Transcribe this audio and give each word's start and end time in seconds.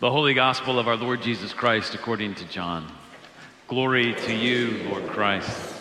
The 0.00 0.10
Holy 0.10 0.32
Gospel 0.32 0.78
of 0.78 0.88
our 0.88 0.96
Lord 0.96 1.20
Jesus 1.20 1.52
Christ 1.52 1.94
according 1.94 2.34
to 2.36 2.46
John. 2.46 2.90
Glory 3.68 4.14
to 4.14 4.34
you, 4.34 4.88
Lord 4.88 5.06
Christ. 5.08 5.74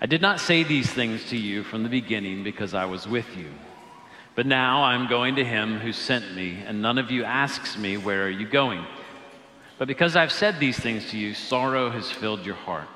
I 0.00 0.06
did 0.06 0.22
not 0.22 0.38
say 0.38 0.62
these 0.62 0.88
things 0.88 1.28
to 1.30 1.36
you 1.36 1.64
from 1.64 1.82
the 1.82 1.88
beginning 1.88 2.44
because 2.44 2.74
I 2.74 2.84
was 2.84 3.08
with 3.08 3.36
you. 3.36 3.48
But 4.36 4.46
now 4.46 4.84
I'm 4.84 5.08
going 5.08 5.34
to 5.34 5.44
him 5.44 5.80
who 5.80 5.92
sent 5.92 6.36
me, 6.36 6.62
and 6.64 6.80
none 6.80 6.98
of 6.98 7.10
you 7.10 7.24
asks 7.24 7.76
me, 7.76 7.96
Where 7.96 8.26
are 8.26 8.30
you 8.30 8.46
going? 8.46 8.86
But 9.76 9.88
because 9.88 10.14
I've 10.14 10.30
said 10.30 10.60
these 10.60 10.78
things 10.78 11.10
to 11.10 11.18
you, 11.18 11.34
sorrow 11.34 11.90
has 11.90 12.08
filled 12.08 12.46
your 12.46 12.54
heart. 12.54 12.86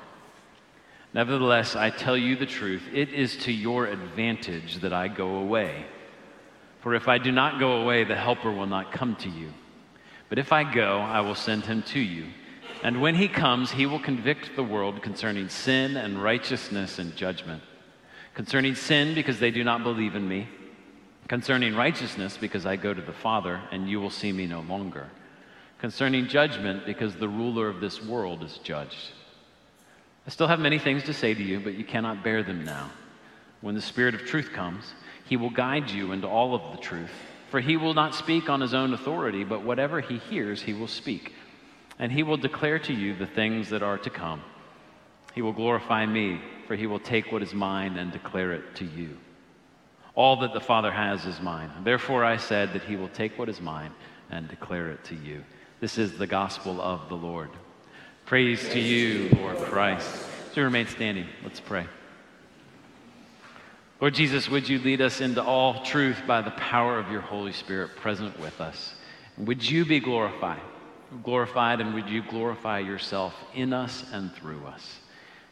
Nevertheless, 1.13 1.75
I 1.75 1.89
tell 1.89 2.15
you 2.15 2.37
the 2.37 2.45
truth, 2.45 2.83
it 2.93 3.09
is 3.09 3.35
to 3.39 3.51
your 3.51 3.87
advantage 3.87 4.77
that 4.77 4.93
I 4.93 5.09
go 5.09 5.35
away. 5.39 5.85
For 6.79 6.95
if 6.95 7.09
I 7.09 7.17
do 7.17 7.33
not 7.33 7.59
go 7.59 7.81
away, 7.81 8.05
the 8.05 8.15
Helper 8.15 8.49
will 8.49 8.65
not 8.65 8.93
come 8.93 9.17
to 9.17 9.29
you. 9.29 9.51
But 10.29 10.39
if 10.39 10.51
I 10.51 10.63
go, 10.63 10.97
I 10.97 11.21
will 11.21 11.35
send 11.35 11.65
him 11.65 11.83
to 11.83 11.99
you. 11.99 12.25
And 12.83 13.01
when 13.01 13.15
he 13.15 13.27
comes, 13.27 13.71
he 13.71 13.85
will 13.85 13.99
convict 13.99 14.55
the 14.55 14.63
world 14.63 15.01
concerning 15.01 15.47
sin 15.49 15.95
and 15.95 16.21
righteousness 16.21 16.99
and 16.99 17.15
judgment. 17.15 17.63
Concerning 18.33 18.75
sin, 18.75 19.13
because 19.13 19.39
they 19.39 19.51
do 19.51 19.63
not 19.63 19.83
believe 19.83 20.15
in 20.15 20.27
me. 20.27 20.47
Concerning 21.27 21.75
righteousness, 21.75 22.37
because 22.37 22.65
I 22.65 22.75
go 22.75 22.93
to 22.93 23.01
the 23.01 23.13
Father, 23.13 23.61
and 23.71 23.87
you 23.87 24.01
will 24.01 24.09
see 24.09 24.31
me 24.31 24.47
no 24.47 24.61
longer. 24.61 25.07
Concerning 25.79 26.27
judgment, 26.27 26.85
because 26.85 27.15
the 27.15 27.29
ruler 27.29 27.69
of 27.69 27.79
this 27.79 28.03
world 28.03 28.43
is 28.43 28.57
judged. 28.63 29.11
I 30.25 30.29
still 30.29 30.47
have 30.47 30.59
many 30.59 30.79
things 30.79 31.03
to 31.03 31.13
say 31.13 31.33
to 31.33 31.43
you, 31.43 31.59
but 31.59 31.75
you 31.75 31.83
cannot 31.83 32.23
bear 32.23 32.43
them 32.43 32.65
now. 32.65 32.89
When 33.61 33.75
the 33.75 33.81
Spirit 33.81 34.15
of 34.15 34.25
truth 34.25 34.51
comes, 34.51 34.93
he 35.25 35.37
will 35.37 35.49
guide 35.49 35.89
you 35.89 36.11
into 36.11 36.27
all 36.27 36.55
of 36.55 36.75
the 36.75 36.81
truth. 36.81 37.11
For 37.53 37.59
he 37.59 37.77
will 37.77 37.93
not 37.93 38.15
speak 38.15 38.49
on 38.49 38.61
his 38.61 38.73
own 38.73 38.95
authority, 38.95 39.43
but 39.43 39.61
whatever 39.61 40.01
he 40.01 40.17
hears, 40.17 40.59
he 40.59 40.73
will 40.73 40.87
speak. 40.87 41.35
And 41.99 42.11
he 42.11 42.23
will 42.23 42.35
declare 42.35 42.79
to 42.79 42.91
you 42.91 43.15
the 43.15 43.27
things 43.27 43.69
that 43.69 43.83
are 43.83 43.99
to 43.99 44.09
come. 44.09 44.41
He 45.35 45.43
will 45.43 45.53
glorify 45.53 46.07
me, 46.07 46.41
for 46.65 46.75
he 46.75 46.87
will 46.87 46.97
take 46.97 47.31
what 47.31 47.43
is 47.43 47.53
mine 47.53 47.97
and 47.97 48.11
declare 48.11 48.53
it 48.53 48.75
to 48.77 48.85
you. 48.85 49.19
All 50.15 50.37
that 50.37 50.53
the 50.53 50.61
Father 50.61 50.91
has 50.91 51.27
is 51.27 51.39
mine. 51.41 51.69
Therefore, 51.83 52.23
I 52.25 52.37
said 52.37 52.73
that 52.73 52.85
he 52.85 52.95
will 52.95 53.09
take 53.09 53.37
what 53.37 53.49
is 53.49 53.61
mine 53.61 53.91
and 54.31 54.47
declare 54.47 54.89
it 54.89 55.03
to 55.03 55.15
you. 55.15 55.43
This 55.79 55.99
is 55.99 56.17
the 56.17 56.25
gospel 56.25 56.81
of 56.81 57.07
the 57.07 57.17
Lord. 57.17 57.51
Praise 58.25 58.67
to 58.69 58.79
you, 58.79 59.29
Lord 59.37 59.57
Christ. 59.57 60.09
So 60.55 60.63
remain 60.63 60.87
standing. 60.87 61.27
Let's 61.43 61.59
pray. 61.59 61.85
Lord 64.03 64.15
Jesus, 64.15 64.49
would 64.49 64.67
you 64.67 64.79
lead 64.79 64.99
us 64.99 65.21
into 65.21 65.41
all 65.41 65.81
truth 65.81 66.23
by 66.27 66.41
the 66.41 66.51
power 66.51 66.99
of 66.99 67.09
your 67.09 67.21
Holy 67.21 67.53
Spirit 67.53 67.95
present 67.95 68.37
with 68.37 68.59
us? 68.59 68.95
Would 69.37 69.63
you 69.63 69.85
be 69.85 70.01
glorified? 70.01 70.59
Glorified, 71.23 71.79
and 71.79 71.93
would 71.93 72.09
you 72.09 72.21
glorify 72.21 72.79
yourself 72.79 73.33
in 73.55 73.71
us 73.71 74.03
and 74.11 74.35
through 74.35 74.65
us? 74.65 74.99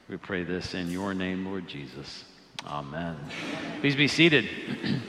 We 0.10 0.18
pray 0.18 0.44
this 0.44 0.74
in 0.74 0.92
your 0.92 1.14
name, 1.14 1.46
Lord 1.46 1.66
Jesus. 1.66 2.26
Amen. 2.68 3.16
Please 3.80 3.96
be 3.96 4.10
seated. 4.10 4.50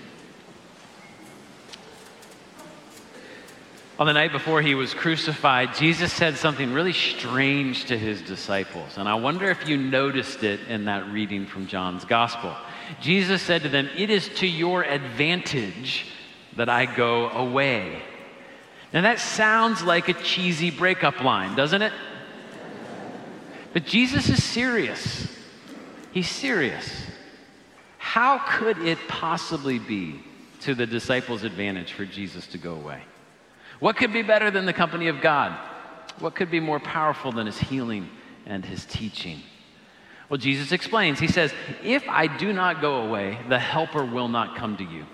On 3.98 4.06
the 4.06 4.12
night 4.12 4.30
before 4.30 4.62
he 4.62 4.76
was 4.76 4.94
crucified, 4.94 5.74
Jesus 5.74 6.12
said 6.12 6.36
something 6.36 6.72
really 6.72 6.92
strange 6.92 7.86
to 7.86 7.98
his 7.98 8.22
disciples. 8.22 8.98
And 8.98 9.08
I 9.08 9.14
wonder 9.14 9.50
if 9.50 9.68
you 9.68 9.76
noticed 9.76 10.44
it 10.44 10.60
in 10.68 10.84
that 10.84 11.08
reading 11.08 11.44
from 11.44 11.66
John's 11.66 12.04
gospel. 12.04 12.54
Jesus 13.00 13.42
said 13.42 13.62
to 13.62 13.68
them, 13.68 13.88
It 13.96 14.10
is 14.10 14.28
to 14.36 14.46
your 14.46 14.82
advantage 14.82 16.06
that 16.56 16.68
I 16.68 16.86
go 16.86 17.28
away. 17.30 18.02
Now 18.92 19.02
that 19.02 19.18
sounds 19.18 19.82
like 19.82 20.08
a 20.08 20.14
cheesy 20.14 20.70
breakup 20.70 21.22
line, 21.22 21.56
doesn't 21.56 21.82
it? 21.82 21.92
But 23.72 23.86
Jesus 23.86 24.28
is 24.28 24.44
serious. 24.44 25.28
He's 26.12 26.28
serious. 26.28 27.06
How 27.96 28.38
could 28.38 28.78
it 28.78 28.98
possibly 29.08 29.78
be 29.78 30.22
to 30.60 30.74
the 30.74 30.86
disciples' 30.86 31.44
advantage 31.44 31.92
for 31.92 32.04
Jesus 32.04 32.46
to 32.48 32.58
go 32.58 32.74
away? 32.74 33.02
What 33.80 33.96
could 33.96 34.12
be 34.12 34.22
better 34.22 34.50
than 34.50 34.66
the 34.66 34.72
company 34.72 35.08
of 35.08 35.20
God? 35.20 35.58
What 36.18 36.34
could 36.34 36.50
be 36.50 36.60
more 36.60 36.78
powerful 36.78 37.32
than 37.32 37.46
his 37.46 37.58
healing 37.58 38.10
and 38.44 38.64
his 38.64 38.84
teaching? 38.84 39.40
Well, 40.32 40.38
Jesus 40.38 40.72
explains. 40.72 41.20
He 41.20 41.28
says, 41.28 41.52
If 41.84 42.08
I 42.08 42.26
do 42.26 42.54
not 42.54 42.80
go 42.80 43.02
away, 43.02 43.38
the 43.50 43.58
Helper 43.58 44.02
will 44.02 44.28
not 44.28 44.56
come 44.56 44.78
to 44.78 44.82
you. 44.82 45.04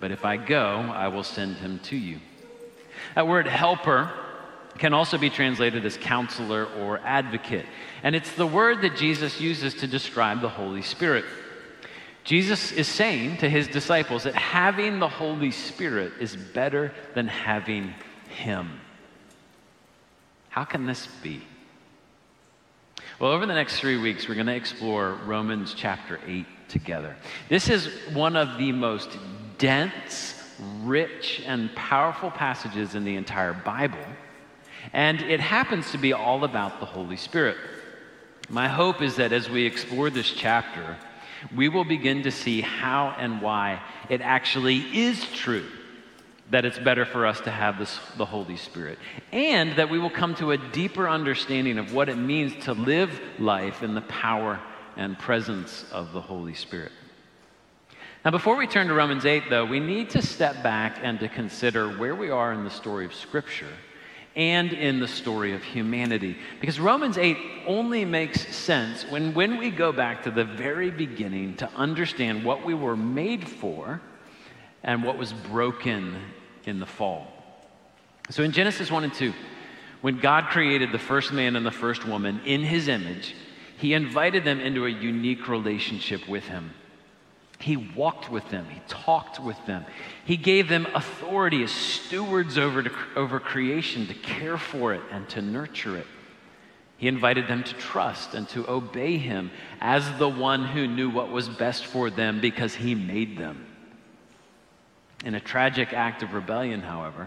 But 0.00 0.12
if 0.12 0.24
I 0.24 0.38
go, 0.38 0.78
I 0.94 1.08
will 1.08 1.24
send 1.24 1.56
him 1.56 1.78
to 1.80 1.96
you. 1.96 2.20
That 3.14 3.28
word 3.28 3.46
helper 3.46 4.10
can 4.78 4.94
also 4.94 5.18
be 5.18 5.28
translated 5.28 5.84
as 5.84 5.98
counselor 5.98 6.64
or 6.64 7.00
advocate. 7.00 7.66
And 8.02 8.16
it's 8.16 8.32
the 8.32 8.46
word 8.46 8.80
that 8.80 8.96
Jesus 8.96 9.42
uses 9.42 9.74
to 9.74 9.86
describe 9.86 10.40
the 10.40 10.48
Holy 10.48 10.80
Spirit. 10.80 11.26
Jesus 12.24 12.72
is 12.72 12.88
saying 12.88 13.36
to 13.38 13.50
his 13.50 13.68
disciples 13.68 14.22
that 14.22 14.34
having 14.34 15.00
the 15.00 15.08
Holy 15.08 15.50
Spirit 15.50 16.14
is 16.18 16.34
better 16.34 16.94
than 17.14 17.28
having 17.28 17.92
him. 18.30 18.80
How 20.48 20.64
can 20.64 20.86
this 20.86 21.06
be? 21.22 21.42
Well, 23.18 23.32
over 23.32 23.46
the 23.46 23.54
next 23.54 23.80
three 23.80 23.96
weeks, 23.96 24.28
we're 24.28 24.34
going 24.34 24.46
to 24.48 24.54
explore 24.54 25.14
Romans 25.24 25.72
chapter 25.74 26.20
8 26.26 26.44
together. 26.68 27.16
This 27.48 27.70
is 27.70 27.88
one 28.12 28.36
of 28.36 28.58
the 28.58 28.72
most 28.72 29.08
dense, 29.56 30.34
rich, 30.82 31.42
and 31.46 31.74
powerful 31.74 32.30
passages 32.30 32.94
in 32.94 33.04
the 33.04 33.16
entire 33.16 33.54
Bible. 33.54 34.04
And 34.92 35.22
it 35.22 35.40
happens 35.40 35.92
to 35.92 35.98
be 35.98 36.12
all 36.12 36.44
about 36.44 36.78
the 36.78 36.84
Holy 36.84 37.16
Spirit. 37.16 37.56
My 38.50 38.68
hope 38.68 39.00
is 39.00 39.16
that 39.16 39.32
as 39.32 39.48
we 39.48 39.64
explore 39.64 40.10
this 40.10 40.30
chapter, 40.30 40.98
we 41.56 41.70
will 41.70 41.84
begin 41.84 42.22
to 42.24 42.30
see 42.30 42.60
how 42.60 43.14
and 43.16 43.40
why 43.40 43.80
it 44.10 44.20
actually 44.20 44.80
is 44.94 45.24
true 45.32 45.64
that 46.50 46.64
it's 46.64 46.78
better 46.78 47.04
for 47.04 47.26
us 47.26 47.40
to 47.40 47.50
have 47.50 47.78
this, 47.78 47.98
the 48.16 48.24
Holy 48.24 48.56
Spirit, 48.56 48.98
and 49.32 49.76
that 49.76 49.90
we 49.90 49.98
will 49.98 50.10
come 50.10 50.34
to 50.36 50.52
a 50.52 50.58
deeper 50.58 51.08
understanding 51.08 51.78
of 51.78 51.92
what 51.92 52.08
it 52.08 52.16
means 52.16 52.64
to 52.64 52.72
live 52.72 53.20
life 53.38 53.82
in 53.82 53.94
the 53.94 54.02
power 54.02 54.60
and 54.96 55.18
presence 55.18 55.84
of 55.92 56.12
the 56.12 56.20
Holy 56.20 56.54
Spirit. 56.54 56.92
Now, 58.24 58.30
before 58.30 58.56
we 58.56 58.66
turn 58.66 58.88
to 58.88 58.94
Romans 58.94 59.24
8, 59.24 59.44
though, 59.50 59.64
we 59.64 59.78
need 59.78 60.10
to 60.10 60.22
step 60.22 60.62
back 60.62 60.98
and 61.02 61.20
to 61.20 61.28
consider 61.28 61.90
where 61.90 62.14
we 62.14 62.30
are 62.30 62.52
in 62.52 62.64
the 62.64 62.70
story 62.70 63.04
of 63.04 63.14
Scripture 63.14 63.72
and 64.34 64.72
in 64.72 65.00
the 65.00 65.08
story 65.08 65.54
of 65.54 65.62
humanity. 65.62 66.36
Because 66.60 66.78
Romans 66.78 67.18
8 67.18 67.36
only 67.66 68.04
makes 68.04 68.54
sense 68.54 69.04
when, 69.10 69.32
when 69.32 69.56
we 69.56 69.70
go 69.70 69.92
back 69.92 70.22
to 70.24 70.30
the 70.30 70.44
very 70.44 70.90
beginning 70.90 71.56
to 71.56 71.70
understand 71.74 72.44
what 72.44 72.64
we 72.64 72.74
were 72.74 72.96
made 72.96 73.48
for 73.48 74.00
and 74.86 75.02
what 75.02 75.18
was 75.18 75.32
broken 75.32 76.16
in 76.64 76.80
the 76.80 76.86
fall. 76.86 77.26
So 78.30 78.42
in 78.42 78.52
Genesis 78.52 78.90
1 78.90 79.04
and 79.04 79.12
2, 79.12 79.34
when 80.00 80.18
God 80.18 80.46
created 80.46 80.92
the 80.92 80.98
first 80.98 81.32
man 81.32 81.56
and 81.56 81.66
the 81.66 81.70
first 81.70 82.06
woman 82.06 82.40
in 82.46 82.62
his 82.62 82.88
image, 82.88 83.34
he 83.78 83.92
invited 83.92 84.44
them 84.44 84.60
into 84.60 84.86
a 84.86 84.90
unique 84.90 85.48
relationship 85.48 86.26
with 86.28 86.44
him. 86.44 86.70
He 87.58 87.76
walked 87.76 88.30
with 88.30 88.48
them, 88.50 88.66
he 88.68 88.80
talked 88.86 89.40
with 89.40 89.56
them, 89.66 89.84
he 90.24 90.36
gave 90.36 90.68
them 90.68 90.86
authority 90.94 91.62
as 91.62 91.70
stewards 91.70 92.58
over, 92.58 92.82
to, 92.82 92.90
over 93.16 93.40
creation 93.40 94.06
to 94.06 94.14
care 94.14 94.58
for 94.58 94.92
it 94.94 95.00
and 95.10 95.28
to 95.30 95.42
nurture 95.42 95.96
it. 95.96 96.06
He 96.98 97.08
invited 97.08 97.48
them 97.48 97.64
to 97.64 97.74
trust 97.74 98.34
and 98.34 98.48
to 98.50 98.68
obey 98.70 99.18
him 99.18 99.50
as 99.80 100.18
the 100.18 100.28
one 100.28 100.64
who 100.64 100.86
knew 100.86 101.10
what 101.10 101.30
was 101.30 101.48
best 101.48 101.86
for 101.86 102.10
them 102.10 102.40
because 102.40 102.74
he 102.74 102.94
made 102.94 103.36
them. 103.36 103.66
In 105.26 105.34
a 105.34 105.40
tragic 105.40 105.92
act 105.92 106.22
of 106.22 106.34
rebellion, 106.34 106.82
however, 106.82 107.26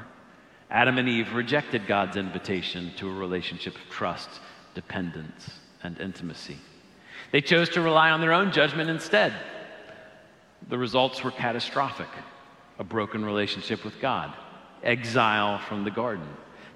Adam 0.71 0.97
and 0.97 1.09
Eve 1.09 1.33
rejected 1.33 1.85
God's 1.85 2.15
invitation 2.15 2.94
to 2.95 3.09
a 3.09 3.13
relationship 3.13 3.75
of 3.75 3.89
trust, 3.89 4.29
dependence, 4.74 5.50
and 5.83 6.00
intimacy. 6.00 6.56
They 7.33 7.41
chose 7.41 7.68
to 7.71 7.81
rely 7.81 8.12
on 8.12 8.21
their 8.21 8.31
own 8.31 8.53
judgment 8.53 8.89
instead. 8.89 9.33
The 10.69 10.77
results 10.77 11.21
were 11.25 11.31
catastrophic 11.31 12.07
a 12.79 12.85
broken 12.85 13.25
relationship 13.25 13.83
with 13.83 14.00
God, 14.00 14.33
exile 14.81 15.59
from 15.59 15.83
the 15.83 15.91
garden, 15.91 16.29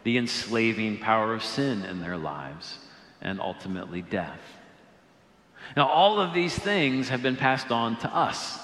the 0.04 0.18
enslaving 0.18 0.98
power 0.98 1.34
of 1.34 1.42
sin 1.42 1.86
in 1.86 2.02
their 2.02 2.18
lives, 2.18 2.80
and 3.22 3.40
ultimately 3.40 4.02
death. 4.02 4.42
Now, 5.78 5.88
all 5.88 6.20
of 6.20 6.34
these 6.34 6.54
things 6.60 7.08
have 7.08 7.24
been 7.24 7.38
passed 7.38 7.72
on 7.72 7.96
to 8.00 8.14
us. 8.14 8.60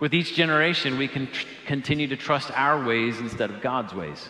With 0.00 0.14
each 0.14 0.34
generation, 0.34 0.98
we 0.98 1.08
can 1.08 1.28
tr- 1.28 1.46
continue 1.66 2.08
to 2.08 2.16
trust 2.16 2.50
our 2.52 2.84
ways 2.84 3.20
instead 3.20 3.50
of 3.50 3.60
God's 3.60 3.94
ways. 3.94 4.28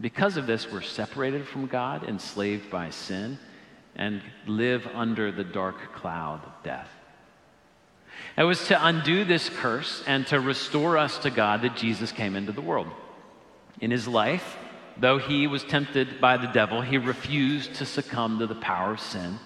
Because 0.00 0.36
of 0.36 0.46
this, 0.46 0.70
we're 0.70 0.82
separated 0.82 1.46
from 1.46 1.66
God, 1.66 2.04
enslaved 2.04 2.70
by 2.70 2.90
sin, 2.90 3.38
and 3.94 4.22
live 4.46 4.86
under 4.94 5.30
the 5.30 5.44
dark 5.44 5.94
cloud 5.94 6.44
of 6.44 6.52
death. 6.62 6.88
It 8.36 8.44
was 8.44 8.66
to 8.68 8.86
undo 8.86 9.24
this 9.24 9.48
curse 9.48 10.02
and 10.06 10.26
to 10.28 10.40
restore 10.40 10.96
us 10.96 11.18
to 11.18 11.30
God 11.30 11.62
that 11.62 11.76
Jesus 11.76 12.12
came 12.12 12.36
into 12.36 12.52
the 12.52 12.60
world. 12.60 12.88
In 13.80 13.90
his 13.90 14.08
life, 14.08 14.56
though 14.96 15.18
he 15.18 15.46
was 15.46 15.64
tempted 15.64 16.20
by 16.20 16.36
the 16.36 16.46
devil, 16.46 16.80
he 16.80 16.98
refused 16.98 17.74
to 17.74 17.86
succumb 17.86 18.38
to 18.38 18.46
the 18.46 18.54
power 18.54 18.92
of 18.92 19.00
sin. 19.00 19.38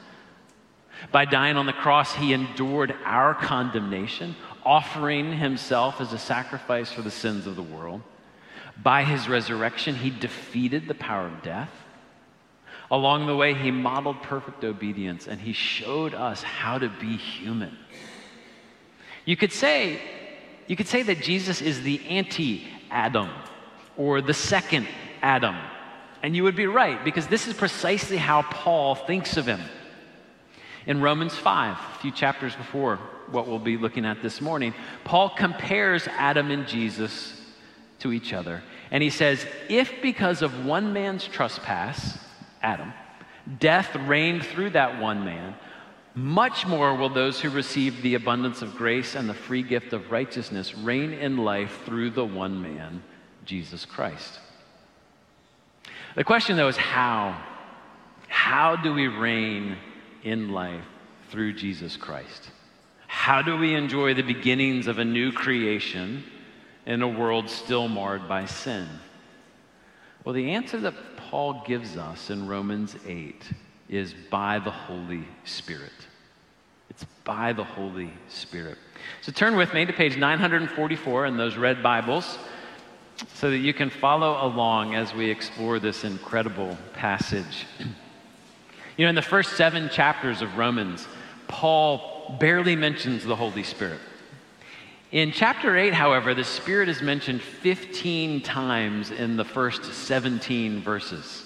By 1.12 1.24
dying 1.24 1.56
on 1.56 1.66
the 1.66 1.72
cross, 1.72 2.14
he 2.14 2.32
endured 2.32 2.94
our 3.04 3.34
condemnation, 3.34 4.34
offering 4.66 5.32
himself 5.32 6.00
as 6.00 6.12
a 6.12 6.18
sacrifice 6.18 6.90
for 6.90 7.00
the 7.00 7.10
sins 7.10 7.46
of 7.46 7.54
the 7.54 7.62
world. 7.62 8.02
By 8.82 9.04
his 9.04 9.28
resurrection, 9.28 9.94
he 9.94 10.10
defeated 10.10 10.88
the 10.88 10.94
power 10.94 11.26
of 11.26 11.42
death. 11.42 11.70
Along 12.90 13.26
the 13.26 13.36
way, 13.36 13.54
he 13.54 13.70
modeled 13.70 14.22
perfect 14.22 14.64
obedience 14.64 15.28
and 15.28 15.40
he 15.40 15.52
showed 15.52 16.14
us 16.14 16.42
how 16.42 16.78
to 16.78 16.88
be 16.88 17.16
human. 17.16 17.76
You 19.24 19.36
could 19.36 19.52
say, 19.52 20.00
you 20.66 20.76
could 20.76 20.88
say 20.88 21.02
that 21.02 21.22
Jesus 21.22 21.62
is 21.62 21.82
the 21.82 22.04
anti 22.08 22.66
Adam 22.90 23.30
or 23.96 24.20
the 24.20 24.34
second 24.34 24.86
Adam. 25.22 25.56
And 26.22 26.34
you 26.34 26.42
would 26.42 26.56
be 26.56 26.66
right 26.66 27.02
because 27.04 27.28
this 27.28 27.46
is 27.46 27.54
precisely 27.54 28.16
how 28.16 28.42
Paul 28.42 28.96
thinks 28.96 29.36
of 29.36 29.46
him. 29.46 29.60
In 30.86 31.00
Romans 31.00 31.34
5, 31.34 31.76
a 31.76 31.98
few 31.98 32.10
chapters 32.10 32.54
before 32.54 32.98
what 33.30 33.46
we'll 33.46 33.58
be 33.58 33.76
looking 33.76 34.04
at 34.04 34.22
this 34.22 34.40
morning, 34.40 34.74
Paul 35.04 35.30
compares 35.30 36.06
Adam 36.08 36.50
and 36.50 36.66
Jesus 36.66 37.40
to 38.00 38.12
each 38.12 38.32
other. 38.32 38.62
And 38.90 39.02
he 39.02 39.10
says, 39.10 39.46
If 39.68 40.02
because 40.02 40.42
of 40.42 40.64
one 40.64 40.92
man's 40.92 41.26
trespass, 41.26 42.18
Adam, 42.62 42.92
death 43.58 43.94
reigned 43.96 44.44
through 44.44 44.70
that 44.70 45.00
one 45.00 45.24
man, 45.24 45.54
much 46.14 46.66
more 46.66 46.94
will 46.94 47.10
those 47.10 47.40
who 47.40 47.50
receive 47.50 48.00
the 48.00 48.14
abundance 48.14 48.62
of 48.62 48.74
grace 48.74 49.14
and 49.14 49.28
the 49.28 49.34
free 49.34 49.62
gift 49.62 49.92
of 49.92 50.10
righteousness 50.10 50.74
reign 50.74 51.12
in 51.12 51.36
life 51.36 51.80
through 51.84 52.10
the 52.10 52.24
one 52.24 52.60
man, 52.60 53.02
Jesus 53.44 53.84
Christ. 53.84 54.40
The 56.14 56.24
question, 56.24 56.56
though, 56.56 56.68
is 56.68 56.76
how? 56.78 57.38
How 58.28 58.76
do 58.76 58.94
we 58.94 59.08
reign 59.08 59.76
in 60.22 60.50
life 60.50 60.84
through 61.28 61.52
Jesus 61.52 61.96
Christ? 61.98 62.50
How 63.26 63.42
do 63.42 63.56
we 63.56 63.74
enjoy 63.74 64.14
the 64.14 64.22
beginnings 64.22 64.86
of 64.86 65.00
a 65.00 65.04
new 65.04 65.32
creation 65.32 66.22
in 66.86 67.02
a 67.02 67.08
world 67.08 67.50
still 67.50 67.88
marred 67.88 68.28
by 68.28 68.44
sin? 68.44 68.86
Well, 70.22 70.32
the 70.32 70.52
answer 70.52 70.78
that 70.78 70.94
Paul 71.16 71.64
gives 71.66 71.96
us 71.96 72.30
in 72.30 72.46
Romans 72.46 72.94
8 73.04 73.42
is 73.88 74.14
by 74.30 74.60
the 74.60 74.70
Holy 74.70 75.24
Spirit. 75.42 75.90
It's 76.88 77.02
by 77.24 77.52
the 77.52 77.64
Holy 77.64 78.12
Spirit. 78.28 78.78
So 79.22 79.32
turn 79.32 79.56
with 79.56 79.74
me 79.74 79.84
to 79.84 79.92
page 79.92 80.16
944 80.16 81.26
in 81.26 81.36
those 81.36 81.56
red 81.56 81.82
Bibles 81.82 82.38
so 83.34 83.50
that 83.50 83.58
you 83.58 83.74
can 83.74 83.90
follow 83.90 84.38
along 84.46 84.94
as 84.94 85.12
we 85.12 85.28
explore 85.28 85.80
this 85.80 86.04
incredible 86.04 86.78
passage. 86.92 87.66
You 88.96 89.04
know, 89.04 89.10
in 89.10 89.14
the 89.14 89.20
first 89.20 89.58
seven 89.58 89.90
chapters 89.90 90.40
of 90.40 90.56
Romans, 90.56 91.06
Paul 91.48 92.15
barely 92.38 92.76
mentions 92.76 93.24
the 93.24 93.36
Holy 93.36 93.62
Spirit. 93.62 94.00
In 95.12 95.32
chapter 95.32 95.76
8, 95.76 95.94
however, 95.94 96.34
the 96.34 96.44
Spirit 96.44 96.88
is 96.88 97.00
mentioned 97.00 97.40
15 97.40 98.42
times 98.42 99.10
in 99.10 99.36
the 99.36 99.44
first 99.44 99.84
17 99.84 100.80
verses. 100.80 101.44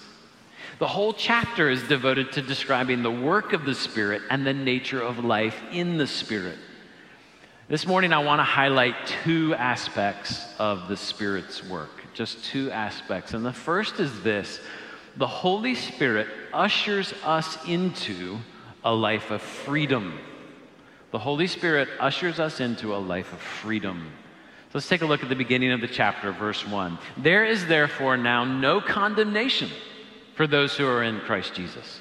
The 0.79 0.89
whole 0.89 1.13
chapter 1.13 1.69
is 1.69 1.83
devoted 1.83 2.33
to 2.33 2.43
describing 2.43 3.03
the 3.03 3.11
work 3.11 3.53
of 3.53 3.67
the 3.67 3.75
Spirit 3.75 4.23
and 4.31 4.47
the 4.47 4.55
nature 4.55 5.03
of 5.03 5.23
life 5.23 5.61
in 5.73 5.99
the 5.99 6.07
Spirit. 6.07 6.57
This 7.69 7.87
morning, 7.87 8.15
I 8.15 8.19
want 8.19 8.41
to 8.41 8.45
highlight 8.45 8.95
two 9.23 9.55
aspects 9.57 10.47
of 10.59 10.89
the 10.89 10.97
Spirit's 10.97 11.63
work, 11.63 12.03
just 12.15 12.43
two 12.47 12.71
aspects. 12.71 13.35
And 13.35 13.45
the 13.45 13.53
first 13.53 14.01
is 14.01 14.23
this 14.23 14.61
the 15.17 15.27
Holy 15.27 15.75
Spirit 15.75 16.29
ushers 16.53 17.13
us 17.25 17.59
into 17.69 18.39
a 18.83 18.93
life 18.93 19.31
of 19.31 19.43
freedom. 19.43 20.19
The 21.11 21.19
Holy 21.19 21.49
Spirit 21.49 21.89
ushers 21.99 22.39
us 22.39 22.61
into 22.61 22.95
a 22.95 22.99
life 22.99 23.33
of 23.33 23.41
freedom. 23.41 24.13
So 24.69 24.79
let's 24.79 24.89
take 24.89 25.03
a 25.03 25.07
look 25.07 25.25
at 25.25 25.29
the 25.29 25.35
beginning 25.35 25.73
of 25.73 25.81
the 25.81 25.89
chapter, 25.89 26.31
verse 26.31 26.65
1. 26.65 26.99
There 27.17 27.45
is 27.45 27.67
therefore 27.67 28.17
now 28.17 28.45
no 28.45 28.81
condemnation 28.81 29.71
for 30.37 30.47
those 30.47 30.77
who 30.77 30.87
are 30.87 31.03
in 31.03 31.19
Christ 31.21 31.55
Jesus. 31.55 32.01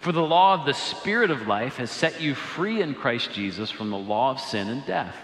For 0.00 0.12
the 0.12 0.22
law 0.22 0.54
of 0.54 0.64
the 0.64 0.72
Spirit 0.72 1.30
of 1.30 1.46
life 1.46 1.76
has 1.76 1.90
set 1.90 2.20
you 2.22 2.34
free 2.34 2.80
in 2.80 2.94
Christ 2.94 3.32
Jesus 3.32 3.70
from 3.70 3.90
the 3.90 3.98
law 3.98 4.30
of 4.30 4.40
sin 4.40 4.68
and 4.68 4.86
death. 4.86 5.14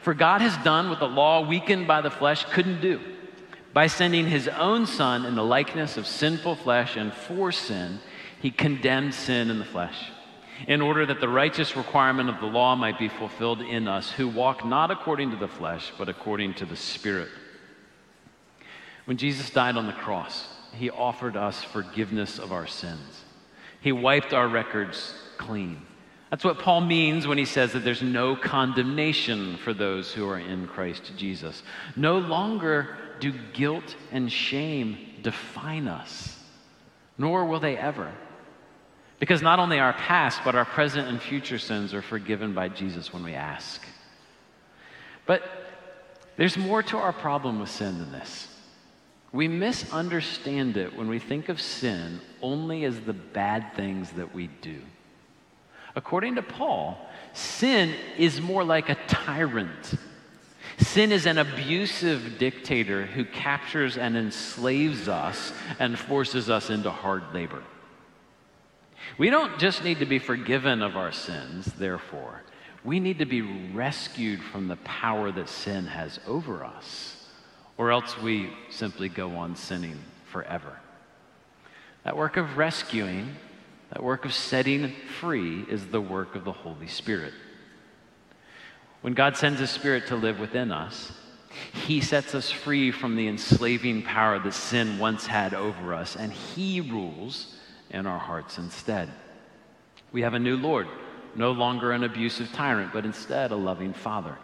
For 0.00 0.12
God 0.12 0.40
has 0.40 0.56
done 0.64 0.90
what 0.90 0.98
the 0.98 1.06
law, 1.06 1.46
weakened 1.46 1.86
by 1.86 2.00
the 2.00 2.10
flesh, 2.10 2.44
couldn't 2.46 2.80
do. 2.80 3.00
By 3.72 3.86
sending 3.86 4.26
his 4.26 4.48
own 4.48 4.86
Son 4.86 5.24
in 5.24 5.36
the 5.36 5.44
likeness 5.44 5.96
of 5.96 6.08
sinful 6.08 6.56
flesh 6.56 6.96
and 6.96 7.12
for 7.12 7.52
sin, 7.52 8.00
he 8.40 8.50
condemned 8.50 9.14
sin 9.14 9.50
in 9.50 9.60
the 9.60 9.64
flesh 9.64 10.10
in 10.66 10.80
order 10.80 11.06
that 11.06 11.20
the 11.20 11.28
righteous 11.28 11.76
requirement 11.76 12.28
of 12.28 12.40
the 12.40 12.46
law 12.46 12.74
might 12.74 12.98
be 12.98 13.08
fulfilled 13.08 13.60
in 13.60 13.88
us 13.88 14.10
who 14.10 14.28
walk 14.28 14.64
not 14.64 14.90
according 14.90 15.30
to 15.30 15.36
the 15.36 15.48
flesh, 15.48 15.92
but 15.98 16.08
according 16.08 16.54
to 16.54 16.66
the 16.66 16.76
Spirit. 16.76 17.28
When 19.04 19.16
Jesus 19.16 19.50
died 19.50 19.76
on 19.76 19.86
the 19.86 19.92
cross, 19.92 20.46
he 20.72 20.90
offered 20.90 21.36
us 21.36 21.62
forgiveness 21.62 22.38
of 22.38 22.52
our 22.52 22.66
sins. 22.66 23.24
He 23.80 23.92
wiped 23.92 24.32
our 24.32 24.48
records 24.48 25.14
clean. 25.38 25.82
That's 26.30 26.44
what 26.44 26.60
Paul 26.60 26.80
means 26.80 27.26
when 27.26 27.36
he 27.36 27.44
says 27.44 27.72
that 27.72 27.84
there's 27.84 28.02
no 28.02 28.36
condemnation 28.36 29.58
for 29.58 29.74
those 29.74 30.12
who 30.12 30.26
are 30.28 30.38
in 30.38 30.66
Christ 30.66 31.12
Jesus. 31.16 31.62
No 31.94 32.18
longer 32.18 32.96
do 33.20 33.34
guilt 33.52 33.96
and 34.12 34.32
shame 34.32 34.96
define 35.20 35.88
us, 35.88 36.38
nor 37.18 37.44
will 37.44 37.60
they 37.60 37.76
ever. 37.76 38.10
Because 39.22 39.40
not 39.40 39.60
only 39.60 39.78
our 39.78 39.92
past, 39.92 40.40
but 40.44 40.56
our 40.56 40.64
present 40.64 41.06
and 41.06 41.22
future 41.22 41.56
sins 41.56 41.94
are 41.94 42.02
forgiven 42.02 42.54
by 42.54 42.68
Jesus 42.68 43.12
when 43.12 43.22
we 43.22 43.34
ask. 43.34 43.80
But 45.26 45.44
there's 46.36 46.56
more 46.56 46.82
to 46.82 46.96
our 46.96 47.12
problem 47.12 47.60
with 47.60 47.70
sin 47.70 48.00
than 48.00 48.10
this. 48.10 48.48
We 49.30 49.46
misunderstand 49.46 50.76
it 50.76 50.96
when 50.96 51.06
we 51.06 51.20
think 51.20 51.48
of 51.48 51.60
sin 51.60 52.20
only 52.42 52.84
as 52.84 52.98
the 52.98 53.12
bad 53.12 53.76
things 53.76 54.10
that 54.10 54.34
we 54.34 54.48
do. 54.60 54.80
According 55.94 56.34
to 56.34 56.42
Paul, 56.42 56.98
sin 57.32 57.94
is 58.18 58.40
more 58.40 58.64
like 58.64 58.88
a 58.88 58.98
tyrant. 59.06 59.94
Sin 60.78 61.12
is 61.12 61.26
an 61.26 61.38
abusive 61.38 62.38
dictator 62.40 63.06
who 63.06 63.24
captures 63.24 63.96
and 63.96 64.16
enslaves 64.16 65.06
us 65.06 65.52
and 65.78 65.96
forces 65.96 66.50
us 66.50 66.70
into 66.70 66.90
hard 66.90 67.22
labor. 67.32 67.62
We 69.18 69.30
don't 69.30 69.58
just 69.58 69.84
need 69.84 69.98
to 69.98 70.06
be 70.06 70.18
forgiven 70.18 70.82
of 70.82 70.96
our 70.96 71.12
sins, 71.12 71.66
therefore, 71.66 72.42
we 72.84 72.98
need 72.98 73.18
to 73.18 73.26
be 73.26 73.42
rescued 73.42 74.42
from 74.42 74.68
the 74.68 74.76
power 74.76 75.30
that 75.30 75.48
sin 75.48 75.86
has 75.86 76.18
over 76.26 76.64
us, 76.64 77.16
or 77.76 77.92
else 77.92 78.18
we 78.18 78.50
simply 78.70 79.08
go 79.08 79.36
on 79.36 79.54
sinning 79.54 80.00
forever. 80.30 80.78
That 82.04 82.16
work 82.16 82.36
of 82.36 82.56
rescuing, 82.56 83.36
that 83.90 84.02
work 84.02 84.24
of 84.24 84.34
setting 84.34 84.94
free, 85.20 85.64
is 85.68 85.86
the 85.86 86.00
work 86.00 86.34
of 86.34 86.44
the 86.44 86.52
Holy 86.52 86.88
Spirit. 86.88 87.34
When 89.02 89.14
God 89.14 89.36
sends 89.36 89.60
His 89.60 89.70
Spirit 89.70 90.06
to 90.08 90.16
live 90.16 90.40
within 90.40 90.72
us, 90.72 91.12
He 91.72 92.00
sets 92.00 92.34
us 92.34 92.50
free 92.50 92.90
from 92.90 93.14
the 93.14 93.28
enslaving 93.28 94.02
power 94.02 94.38
that 94.40 94.54
sin 94.54 94.98
once 94.98 95.26
had 95.26 95.54
over 95.54 95.94
us, 95.94 96.16
and 96.16 96.32
He 96.32 96.80
rules 96.80 97.54
in 97.92 98.06
our 98.06 98.18
hearts 98.18 98.58
instead. 98.58 99.08
We 100.10 100.22
have 100.22 100.34
a 100.34 100.38
new 100.38 100.56
Lord, 100.56 100.88
no 101.34 101.52
longer 101.52 101.92
an 101.92 102.04
abusive 102.04 102.52
tyrant, 102.52 102.92
but 102.92 103.04
instead 103.04 103.50
a 103.50 103.56
loving 103.56 103.92
Father. 103.92 104.36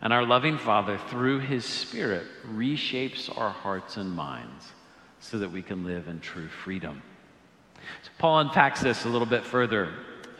And 0.00 0.12
our 0.12 0.26
loving 0.26 0.58
Father, 0.58 0.98
through 1.08 1.40
His 1.40 1.64
Spirit, 1.64 2.26
reshapes 2.54 3.34
our 3.38 3.50
hearts 3.50 3.96
and 3.96 4.10
minds 4.10 4.72
so 5.20 5.38
that 5.38 5.52
we 5.52 5.62
can 5.62 5.84
live 5.84 6.08
in 6.08 6.20
true 6.20 6.48
freedom. 6.48 7.02
So 8.02 8.10
Paul 8.18 8.40
unpacks 8.40 8.80
this 8.80 9.04
a 9.04 9.08
little 9.08 9.26
bit 9.26 9.44
further, 9.44 9.92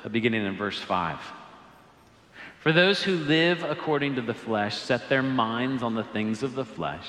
uh, 0.04 0.08
beginning 0.08 0.44
in 0.44 0.56
verse 0.56 0.80
5. 0.80 1.18
For 2.58 2.72
those 2.72 3.02
who 3.02 3.16
live 3.16 3.62
according 3.64 4.16
to 4.16 4.22
the 4.22 4.34
flesh 4.34 4.76
set 4.76 5.08
their 5.08 5.22
minds 5.22 5.82
on 5.82 5.94
the 5.94 6.04
things 6.04 6.42
of 6.42 6.54
the 6.54 6.64
flesh. 6.64 7.06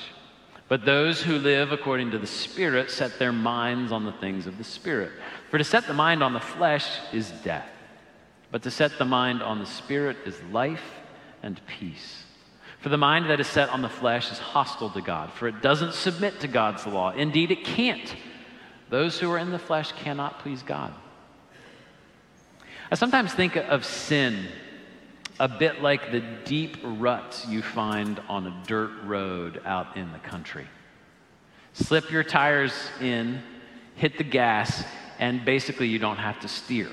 But 0.68 0.84
those 0.84 1.22
who 1.22 1.38
live 1.38 1.72
according 1.72 2.12
to 2.12 2.18
the 2.18 2.26
Spirit 2.26 2.90
set 2.90 3.18
their 3.18 3.32
minds 3.32 3.92
on 3.92 4.04
the 4.04 4.12
things 4.12 4.46
of 4.46 4.56
the 4.56 4.64
Spirit. 4.64 5.12
For 5.50 5.58
to 5.58 5.64
set 5.64 5.86
the 5.86 5.94
mind 5.94 6.22
on 6.22 6.32
the 6.32 6.40
flesh 6.40 6.86
is 7.12 7.30
death, 7.42 7.68
but 8.50 8.62
to 8.62 8.70
set 8.70 8.98
the 8.98 9.04
mind 9.04 9.42
on 9.42 9.58
the 9.58 9.66
Spirit 9.66 10.16
is 10.24 10.40
life 10.50 11.00
and 11.42 11.60
peace. 11.66 12.24
For 12.80 12.88
the 12.88 12.98
mind 12.98 13.30
that 13.30 13.40
is 13.40 13.46
set 13.46 13.68
on 13.68 13.82
the 13.82 13.88
flesh 13.88 14.32
is 14.32 14.38
hostile 14.38 14.90
to 14.90 15.00
God, 15.00 15.32
for 15.32 15.48
it 15.48 15.62
doesn't 15.62 15.94
submit 15.94 16.40
to 16.40 16.48
God's 16.48 16.86
law. 16.86 17.10
Indeed, 17.10 17.50
it 17.50 17.64
can't. 17.64 18.14
Those 18.90 19.18
who 19.18 19.30
are 19.30 19.38
in 19.38 19.50
the 19.50 19.58
flesh 19.58 19.92
cannot 19.92 20.40
please 20.40 20.62
God. 20.62 20.92
I 22.90 22.94
sometimes 22.96 23.32
think 23.32 23.56
of 23.56 23.84
sin 23.84 24.46
a 25.40 25.48
bit 25.48 25.82
like 25.82 26.12
the 26.12 26.20
deep 26.44 26.76
ruts 26.82 27.46
you 27.46 27.62
find 27.62 28.20
on 28.28 28.46
a 28.46 28.62
dirt 28.66 28.92
road 29.04 29.60
out 29.64 29.96
in 29.96 30.12
the 30.12 30.18
country. 30.18 30.66
Slip 31.72 32.10
your 32.10 32.22
tires 32.22 32.72
in, 33.00 33.42
hit 33.96 34.16
the 34.16 34.24
gas, 34.24 34.84
and 35.18 35.44
basically 35.44 35.88
you 35.88 35.98
don't 35.98 36.18
have 36.18 36.38
to 36.40 36.48
steer. 36.48 36.88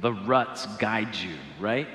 The 0.00 0.12
ruts 0.12 0.66
guide 0.78 1.14
you, 1.14 1.36
right? 1.60 1.86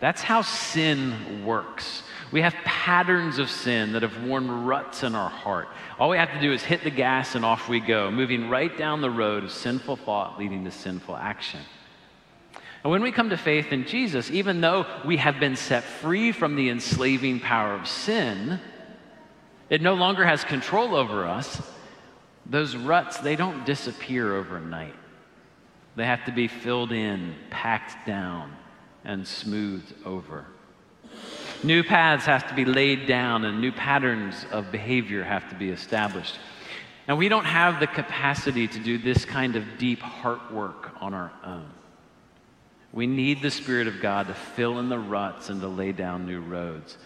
That's 0.00 0.20
how 0.20 0.42
sin 0.42 1.46
works. 1.46 2.02
We 2.30 2.42
have 2.42 2.52
patterns 2.64 3.38
of 3.38 3.50
sin 3.50 3.92
that 3.92 4.02
have 4.02 4.22
worn 4.22 4.64
ruts 4.64 5.02
in 5.02 5.14
our 5.14 5.30
heart. 5.30 5.68
All 5.98 6.10
we 6.10 6.18
have 6.18 6.32
to 6.32 6.40
do 6.40 6.52
is 6.52 6.62
hit 6.62 6.84
the 6.84 6.90
gas 6.90 7.34
and 7.34 7.44
off 7.44 7.68
we 7.68 7.80
go, 7.80 8.10
moving 8.10 8.50
right 8.50 8.76
down 8.76 9.00
the 9.00 9.10
road 9.10 9.44
of 9.44 9.50
sinful 9.50 9.96
thought 9.96 10.38
leading 10.38 10.64
to 10.64 10.70
sinful 10.70 11.16
action. 11.16 11.60
And 12.86 12.92
when 12.92 13.02
we 13.02 13.10
come 13.10 13.30
to 13.30 13.36
faith 13.36 13.72
in 13.72 13.84
Jesus, 13.84 14.30
even 14.30 14.60
though 14.60 14.86
we 15.04 15.16
have 15.16 15.40
been 15.40 15.56
set 15.56 15.82
free 15.82 16.30
from 16.30 16.54
the 16.54 16.68
enslaving 16.68 17.40
power 17.40 17.74
of 17.74 17.88
sin, 17.88 18.60
it 19.68 19.82
no 19.82 19.94
longer 19.94 20.24
has 20.24 20.44
control 20.44 20.94
over 20.94 21.26
us. 21.26 21.60
Those 22.48 22.76
ruts, 22.76 23.18
they 23.18 23.34
don't 23.34 23.66
disappear 23.66 24.36
overnight. 24.36 24.94
They 25.96 26.04
have 26.04 26.24
to 26.26 26.30
be 26.30 26.46
filled 26.46 26.92
in, 26.92 27.34
packed 27.50 28.06
down, 28.06 28.56
and 29.04 29.26
smoothed 29.26 29.92
over. 30.04 30.46
New 31.64 31.82
paths 31.82 32.26
have 32.26 32.46
to 32.50 32.54
be 32.54 32.64
laid 32.64 33.08
down, 33.08 33.44
and 33.44 33.60
new 33.60 33.72
patterns 33.72 34.46
of 34.52 34.70
behavior 34.70 35.24
have 35.24 35.48
to 35.48 35.56
be 35.56 35.70
established. 35.70 36.38
And 37.08 37.18
we 37.18 37.28
don't 37.28 37.46
have 37.46 37.80
the 37.80 37.88
capacity 37.88 38.68
to 38.68 38.78
do 38.78 38.96
this 38.96 39.24
kind 39.24 39.56
of 39.56 39.64
deep 39.76 39.98
heart 39.98 40.52
work 40.52 40.92
on 41.00 41.14
our 41.14 41.32
own. 41.44 41.68
We 42.92 43.06
need 43.06 43.42
the 43.42 43.50
Spirit 43.50 43.88
of 43.88 44.00
God 44.00 44.28
to 44.28 44.34
fill 44.34 44.78
in 44.78 44.88
the 44.88 44.98
ruts 44.98 45.50
and 45.50 45.60
to 45.60 45.68
lay 45.68 45.92
down 45.92 46.26
new 46.26 46.40
roads. 46.40 46.96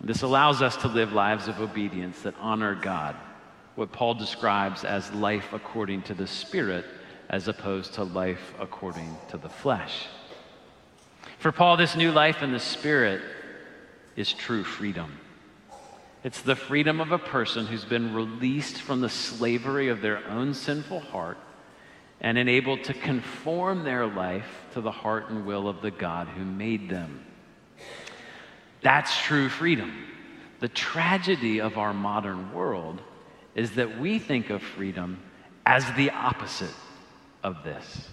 This 0.00 0.22
allows 0.22 0.62
us 0.62 0.76
to 0.78 0.88
live 0.88 1.12
lives 1.12 1.48
of 1.48 1.60
obedience 1.60 2.22
that 2.22 2.34
honor 2.40 2.74
God, 2.74 3.16
what 3.74 3.92
Paul 3.92 4.14
describes 4.14 4.84
as 4.84 5.12
life 5.12 5.52
according 5.52 6.02
to 6.02 6.14
the 6.14 6.26
Spirit, 6.26 6.84
as 7.30 7.48
opposed 7.48 7.94
to 7.94 8.04
life 8.04 8.54
according 8.60 9.16
to 9.30 9.38
the 9.38 9.48
flesh. 9.48 10.06
For 11.38 11.52
Paul, 11.52 11.76
this 11.76 11.96
new 11.96 12.12
life 12.12 12.42
in 12.42 12.52
the 12.52 12.60
Spirit 12.60 13.22
is 14.16 14.32
true 14.32 14.64
freedom. 14.64 15.18
It's 16.22 16.40
the 16.40 16.56
freedom 16.56 17.00
of 17.00 17.12
a 17.12 17.18
person 17.18 17.66
who's 17.66 17.84
been 17.84 18.14
released 18.14 18.80
from 18.80 19.00
the 19.00 19.08
slavery 19.08 19.88
of 19.88 20.00
their 20.00 20.26
own 20.28 20.54
sinful 20.54 21.00
heart 21.00 21.38
and 22.24 22.38
enabled 22.38 22.82
to 22.82 22.94
conform 22.94 23.84
their 23.84 24.06
life 24.06 24.64
to 24.72 24.80
the 24.80 24.90
heart 24.90 25.28
and 25.28 25.44
will 25.44 25.68
of 25.68 25.82
the 25.82 25.90
God 25.90 26.26
who 26.26 26.42
made 26.42 26.88
them. 26.88 27.22
That's 28.80 29.14
true 29.24 29.50
freedom. 29.50 30.06
The 30.60 30.70
tragedy 30.70 31.60
of 31.60 31.76
our 31.76 31.92
modern 31.92 32.54
world 32.54 33.02
is 33.54 33.72
that 33.72 34.00
we 34.00 34.18
think 34.18 34.48
of 34.48 34.62
freedom 34.62 35.22
as 35.66 35.84
the 35.96 36.12
opposite 36.12 36.74
of 37.42 37.62
this. 37.62 38.08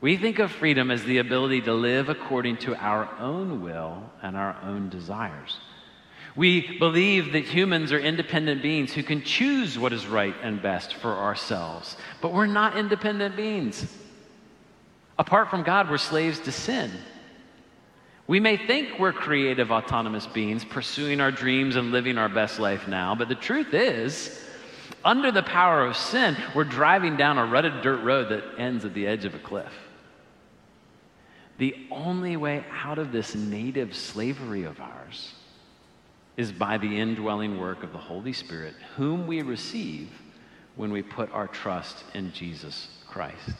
We 0.00 0.16
think 0.16 0.40
of 0.40 0.50
freedom 0.50 0.90
as 0.90 1.04
the 1.04 1.18
ability 1.18 1.60
to 1.62 1.74
live 1.74 2.08
according 2.08 2.56
to 2.58 2.74
our 2.74 3.08
own 3.20 3.62
will 3.62 4.02
and 4.20 4.36
our 4.36 4.56
own 4.64 4.88
desires. 4.88 5.56
We 6.36 6.78
believe 6.78 7.32
that 7.32 7.44
humans 7.44 7.92
are 7.92 7.98
independent 7.98 8.60
beings 8.60 8.92
who 8.92 9.02
can 9.02 9.22
choose 9.22 9.78
what 9.78 9.94
is 9.94 10.06
right 10.06 10.34
and 10.42 10.60
best 10.60 10.94
for 10.94 11.14
ourselves, 11.14 11.96
but 12.20 12.34
we're 12.34 12.46
not 12.46 12.76
independent 12.76 13.36
beings. 13.36 13.86
Apart 15.18 15.48
from 15.48 15.62
God, 15.62 15.88
we're 15.88 15.96
slaves 15.96 16.38
to 16.40 16.52
sin. 16.52 16.90
We 18.26 18.38
may 18.38 18.58
think 18.58 18.98
we're 18.98 19.14
creative, 19.14 19.70
autonomous 19.70 20.26
beings 20.26 20.62
pursuing 20.62 21.22
our 21.22 21.30
dreams 21.30 21.76
and 21.76 21.90
living 21.90 22.18
our 22.18 22.28
best 22.28 22.58
life 22.58 22.86
now, 22.86 23.14
but 23.14 23.30
the 23.30 23.34
truth 23.34 23.72
is, 23.72 24.42
under 25.04 25.32
the 25.32 25.42
power 25.42 25.86
of 25.86 25.96
sin, 25.96 26.36
we're 26.54 26.64
driving 26.64 27.16
down 27.16 27.38
a 27.38 27.46
rutted 27.46 27.80
dirt 27.82 28.02
road 28.02 28.28
that 28.28 28.44
ends 28.58 28.84
at 28.84 28.92
the 28.92 29.06
edge 29.06 29.24
of 29.24 29.34
a 29.34 29.38
cliff. 29.38 29.72
The 31.56 31.86
only 31.90 32.36
way 32.36 32.62
out 32.70 32.98
of 32.98 33.10
this 33.10 33.34
native 33.34 33.96
slavery 33.96 34.64
of 34.64 34.78
ours 34.80 35.32
is 36.36 36.52
by 36.52 36.76
the 36.76 36.98
indwelling 36.98 37.58
work 37.58 37.82
of 37.82 37.92
the 37.92 37.98
Holy 37.98 38.32
Spirit, 38.32 38.74
whom 38.96 39.26
we 39.26 39.42
receive 39.42 40.10
when 40.76 40.92
we 40.92 41.02
put 41.02 41.32
our 41.32 41.48
trust 41.48 42.04
in 42.14 42.32
Jesus 42.32 42.88
Christ. 43.08 43.54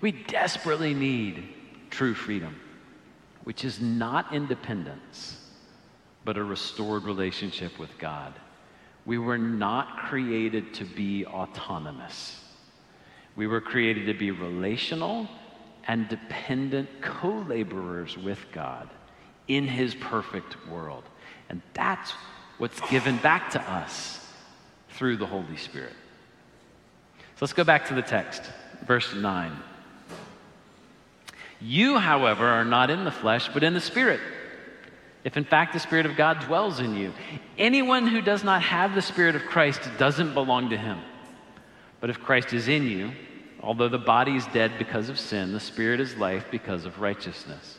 We 0.00 0.12
desperately 0.12 0.94
need 0.94 1.48
true 1.90 2.14
freedom, 2.14 2.56
which 3.42 3.64
is 3.64 3.80
not 3.80 4.32
independence, 4.32 5.40
but 6.24 6.36
a 6.36 6.44
restored 6.44 7.04
relationship 7.04 7.78
with 7.78 7.96
God. 7.98 8.32
We 9.04 9.18
were 9.18 9.38
not 9.38 10.08
created 10.08 10.72
to 10.74 10.84
be 10.84 11.26
autonomous. 11.26 12.40
We 13.36 13.46
were 13.48 13.60
created 13.60 14.06
to 14.06 14.14
be 14.14 14.30
relational 14.30 15.28
and 15.86 16.08
dependent 16.08 16.88
co 17.02 17.44
laborers 17.48 18.16
with 18.16 18.38
God 18.52 18.88
in 19.48 19.66
His 19.66 19.94
perfect 19.94 20.56
world. 20.68 21.04
And 21.48 21.62
that's 21.72 22.12
what's 22.58 22.80
given 22.90 23.16
back 23.18 23.50
to 23.50 23.60
us 23.60 24.20
through 24.90 25.16
the 25.16 25.26
Holy 25.26 25.56
Spirit. 25.56 25.92
So 27.18 27.38
let's 27.42 27.52
go 27.52 27.64
back 27.64 27.88
to 27.88 27.94
the 27.94 28.02
text, 28.02 28.42
verse 28.86 29.14
9. 29.14 29.52
You, 31.60 31.98
however, 31.98 32.46
are 32.46 32.64
not 32.64 32.90
in 32.90 33.04
the 33.04 33.10
flesh, 33.10 33.48
but 33.48 33.62
in 33.62 33.74
the 33.74 33.80
Spirit. 33.80 34.20
If 35.24 35.36
in 35.36 35.44
fact 35.44 35.72
the 35.72 35.80
Spirit 35.80 36.06
of 36.06 36.16
God 36.16 36.40
dwells 36.40 36.80
in 36.80 36.96
you, 36.96 37.12
anyone 37.56 38.06
who 38.06 38.20
does 38.20 38.44
not 38.44 38.62
have 38.62 38.94
the 38.94 39.02
Spirit 39.02 39.34
of 39.34 39.42
Christ 39.46 39.80
doesn't 39.98 40.34
belong 40.34 40.70
to 40.70 40.76
him. 40.76 41.00
But 42.00 42.10
if 42.10 42.20
Christ 42.20 42.52
is 42.52 42.68
in 42.68 42.84
you, 42.84 43.12
Although 43.64 43.88
the 43.88 43.98
body 43.98 44.36
is 44.36 44.46
dead 44.48 44.72
because 44.76 45.08
of 45.08 45.18
sin, 45.18 45.52
the 45.52 45.60
spirit 45.60 45.98
is 45.98 46.18
life 46.18 46.44
because 46.50 46.84
of 46.84 47.00
righteousness. 47.00 47.78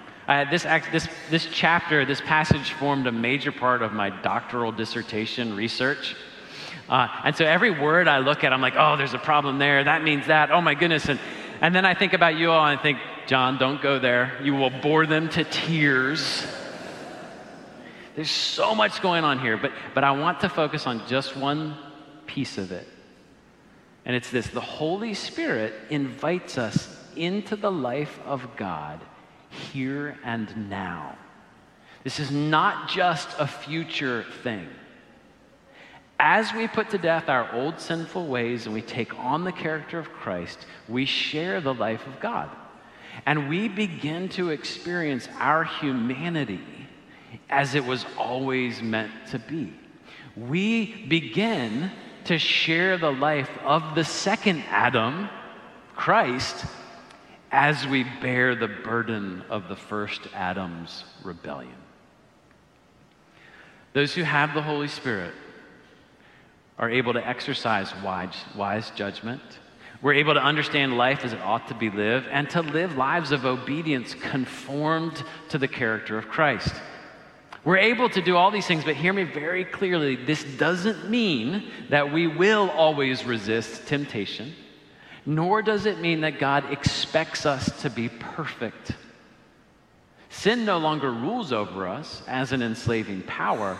This, 0.49 0.63
this, 0.63 1.07
this 1.29 1.47
chapter, 1.51 2.05
this 2.05 2.21
passage 2.21 2.71
formed 2.71 3.05
a 3.05 3.11
major 3.11 3.51
part 3.51 3.81
of 3.81 3.91
my 3.91 4.09
doctoral 4.09 4.71
dissertation 4.71 5.55
research. 5.55 6.15
Uh, 6.87 7.07
and 7.25 7.35
so 7.35 7.45
every 7.45 7.71
word 7.71 8.07
I 8.07 8.19
look 8.19 8.43
at, 8.43 8.53
I'm 8.53 8.61
like, 8.61 8.75
oh, 8.77 8.97
there's 8.97 9.13
a 9.13 9.19
problem 9.19 9.59
there. 9.59 9.83
That 9.83 10.03
means 10.03 10.27
that. 10.27 10.51
Oh 10.51 10.61
my 10.61 10.73
goodness. 10.73 11.09
And, 11.09 11.19
and 11.59 11.75
then 11.75 11.85
I 11.85 11.93
think 11.93 12.13
about 12.13 12.35
you 12.35 12.49
all 12.51 12.65
and 12.65 12.79
I 12.79 12.81
think, 12.81 12.99
John, 13.27 13.57
don't 13.57 13.81
go 13.81 13.99
there. 13.99 14.37
You 14.41 14.55
will 14.55 14.69
bore 14.69 15.05
them 15.05 15.27
to 15.29 15.43
tears. 15.43 16.45
There's 18.15 18.31
so 18.31 18.73
much 18.73 19.01
going 19.01 19.23
on 19.23 19.39
here, 19.39 19.57
but, 19.57 19.71
but 19.93 20.03
I 20.03 20.11
want 20.11 20.41
to 20.41 20.49
focus 20.49 20.87
on 20.87 21.05
just 21.07 21.35
one 21.35 21.75
piece 22.25 22.57
of 22.57 22.71
it. 22.71 22.87
And 24.05 24.15
it's 24.15 24.29
this 24.31 24.47
the 24.47 24.61
Holy 24.61 25.13
Spirit 25.13 25.73
invites 25.89 26.57
us 26.57 26.97
into 27.15 27.55
the 27.55 27.71
life 27.71 28.19
of 28.25 28.55
God 28.55 29.01
here 29.51 30.17
and 30.23 30.69
now. 30.69 31.17
This 32.03 32.19
is 32.19 32.31
not 32.31 32.89
just 32.89 33.29
a 33.37 33.45
future 33.45 34.25
thing. 34.43 34.67
As 36.19 36.53
we 36.53 36.67
put 36.67 36.89
to 36.91 36.97
death 36.97 37.29
our 37.29 37.51
old 37.53 37.79
sinful 37.79 38.27
ways 38.27 38.65
and 38.65 38.73
we 38.73 38.81
take 38.81 39.17
on 39.19 39.43
the 39.43 39.51
character 39.51 39.99
of 39.99 40.11
Christ, 40.11 40.65
we 40.87 41.05
share 41.05 41.61
the 41.61 41.73
life 41.73 42.05
of 42.07 42.19
God. 42.19 42.49
And 43.25 43.49
we 43.49 43.67
begin 43.67 44.29
to 44.29 44.49
experience 44.49 45.27
our 45.39 45.63
humanity 45.63 46.61
as 47.49 47.75
it 47.75 47.83
was 47.83 48.05
always 48.17 48.81
meant 48.81 49.11
to 49.31 49.39
be. 49.39 49.73
We 50.35 51.05
begin 51.07 51.91
to 52.25 52.37
share 52.37 52.97
the 52.97 53.11
life 53.11 53.49
of 53.63 53.95
the 53.95 54.05
second 54.05 54.63
Adam, 54.69 55.29
Christ, 55.95 56.65
as 57.51 57.85
we 57.85 58.03
bear 58.21 58.55
the 58.55 58.67
burden 58.67 59.43
of 59.49 59.67
the 59.67 59.75
first 59.75 60.21
Adam's 60.33 61.03
rebellion. 61.23 61.75
Those 63.93 64.13
who 64.13 64.23
have 64.23 64.53
the 64.53 64.61
Holy 64.61 64.87
Spirit 64.87 65.33
are 66.79 66.89
able 66.89 67.13
to 67.13 67.27
exercise 67.27 67.93
wise, 68.03 68.35
wise 68.55 68.91
judgment. 68.91 69.41
We're 70.01 70.13
able 70.13 70.33
to 70.33 70.43
understand 70.43 70.97
life 70.97 71.23
as 71.25 71.33
it 71.33 71.41
ought 71.41 71.67
to 71.67 71.75
be 71.75 71.89
lived 71.89 72.27
and 72.31 72.49
to 72.51 72.61
live 72.61 72.97
lives 72.97 73.31
of 73.31 73.45
obedience 73.45 74.15
conformed 74.15 75.23
to 75.49 75.57
the 75.57 75.67
character 75.67 76.17
of 76.17 76.27
Christ. 76.29 76.73
We're 77.63 77.77
able 77.77 78.09
to 78.09 78.21
do 78.21 78.35
all 78.35 78.49
these 78.49 78.65
things, 78.65 78.83
but 78.83 78.95
hear 78.95 79.13
me 79.13 79.23
very 79.23 79.63
clearly. 79.63 80.15
This 80.15 80.43
doesn't 80.43 81.09
mean 81.09 81.69
that 81.89 82.11
we 82.11 82.25
will 82.25 82.71
always 82.71 83.23
resist 83.25 83.85
temptation, 83.87 84.55
nor 85.25 85.61
does 85.61 85.85
it 85.85 85.99
mean 85.99 86.21
that 86.21 86.39
God 86.39 86.71
expects 86.71 87.45
us 87.45 87.81
to 87.81 87.89
be 87.89 88.09
perfect. 88.09 88.93
Sin 90.29 90.65
no 90.65 90.77
longer 90.77 91.11
rules 91.11 91.51
over 91.51 91.87
us 91.87 92.23
as 92.27 92.51
an 92.51 92.61
enslaving 92.61 93.21
power, 93.23 93.77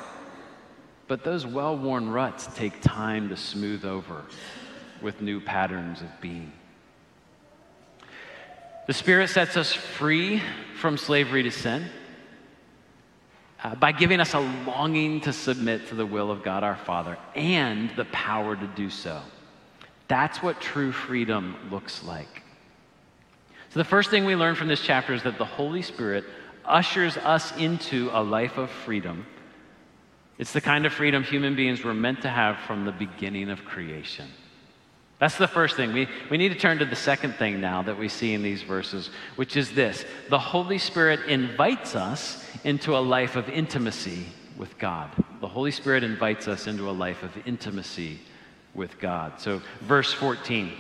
but 1.08 1.24
those 1.24 1.46
well 1.46 1.78
worn 1.78 2.10
ruts 2.10 2.48
take 2.56 2.82
time 2.82 3.30
to 3.30 3.38
smooth 3.38 3.86
over 3.86 4.24
with 5.02 5.22
new 5.22 5.40
patterns 5.40 6.02
of 6.02 6.10
being. 6.22 6.52
The 8.88 8.94
Spirit 8.94 9.30
sets 9.30 9.58
us 9.58 9.72
free 9.72 10.42
from 10.76 10.98
slavery 10.98 11.44
to 11.44 11.52
sin 11.52 11.86
uh, 13.64 13.76
by 13.76 13.92
giving 13.92 14.20
us 14.20 14.34
a 14.34 14.40
longing 14.40 15.22
to 15.22 15.34
submit 15.34 15.88
to 15.88 15.96
the 15.96 16.06
will 16.06 16.32
of 16.32 16.44
God 16.44 16.64
our 16.64 16.76
Father 16.76 17.18
and 17.36 17.90
the 17.96 18.06
power 18.06 18.56
to 18.56 18.68
do 18.68 18.90
so. 18.90 19.22
That's 20.12 20.44
what 20.44 20.60
true 20.60 20.92
freedom 20.92 21.56
looks 21.72 22.04
like. 22.04 22.44
So, 23.70 23.80
the 23.80 23.86
first 23.86 24.10
thing 24.10 24.26
we 24.26 24.36
learn 24.36 24.56
from 24.56 24.68
this 24.68 24.82
chapter 24.82 25.14
is 25.14 25.24
that 25.24 25.38
the 25.38 25.46
Holy 25.46 25.82
Spirit 25.82 26.26
ushers 26.66 27.16
us 27.16 27.56
into 27.56 28.10
a 28.12 28.22
life 28.22 28.58
of 28.58 28.70
freedom. 28.70 29.26
It's 30.38 30.52
the 30.52 30.60
kind 30.60 30.86
of 30.86 30.92
freedom 30.92 31.24
human 31.24 31.56
beings 31.56 31.86
were 31.86 31.94
meant 31.94 32.24
to 32.24 32.30
have 32.30 32.58
from 32.68 32.84
the 32.84 32.92
beginning 32.92 33.50
of 33.50 33.64
creation. 33.64 34.28
That's 35.20 35.38
the 35.38 35.48
first 35.48 35.78
thing. 35.78 35.94
We, 35.94 36.10
we 36.30 36.38
need 36.38 36.50
to 36.50 36.60
turn 36.60 36.80
to 36.80 36.86
the 36.86 36.94
second 36.94 37.36
thing 37.36 37.62
now 37.62 37.82
that 37.84 37.98
we 37.98 38.10
see 38.10 38.34
in 38.34 38.44
these 38.44 38.64
verses, 38.64 39.12
which 39.38 39.56
is 39.56 39.72
this 39.72 40.04
the 40.28 40.40
Holy 40.40 40.78
Spirit 40.78 41.22
invites 41.30 41.96
us 41.96 42.46
into 42.66 42.98
a 42.98 43.00
life 43.00 43.38
of 43.38 43.48
intimacy 43.48 44.26
with 44.58 44.78
God. 44.78 45.10
The 45.40 45.48
Holy 45.48 45.72
Spirit 45.72 46.04
invites 46.04 46.50
us 46.50 46.68
into 46.68 46.90
a 46.90 46.92
life 46.92 47.24
of 47.24 47.32
intimacy 47.48 48.20
with 48.74 49.00
God. 49.00 49.40
So, 49.40 49.62
verse 49.82 50.14
14 50.14 50.72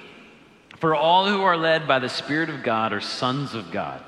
For 0.78 0.96
all 0.96 1.28
who 1.28 1.42
are 1.42 1.58
led 1.58 1.88
by 1.88 2.00
the 2.00 2.10
Spirit 2.10 2.50
of 2.50 2.64
God 2.64 2.94
are 2.94 3.02
sons 3.02 3.54
of 3.54 3.72
God. 3.72 4.02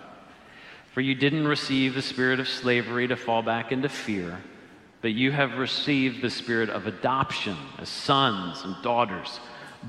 For 0.94 1.02
you 1.02 1.16
didn't 1.16 1.48
receive 1.48 1.96
the 1.96 2.04
spirit 2.04 2.40
of 2.40 2.48
slavery 2.48 3.08
to 3.08 3.16
fall 3.16 3.42
back 3.42 3.72
into 3.72 3.90
fear, 3.90 4.40
but 5.02 5.12
you 5.12 5.32
have 5.32 5.58
received 5.58 6.22
the 6.22 6.30
spirit 6.30 6.70
of 6.70 6.86
adoption 6.86 7.58
as 7.80 7.90
sons 7.90 8.64
and 8.64 8.76
daughters 8.84 9.40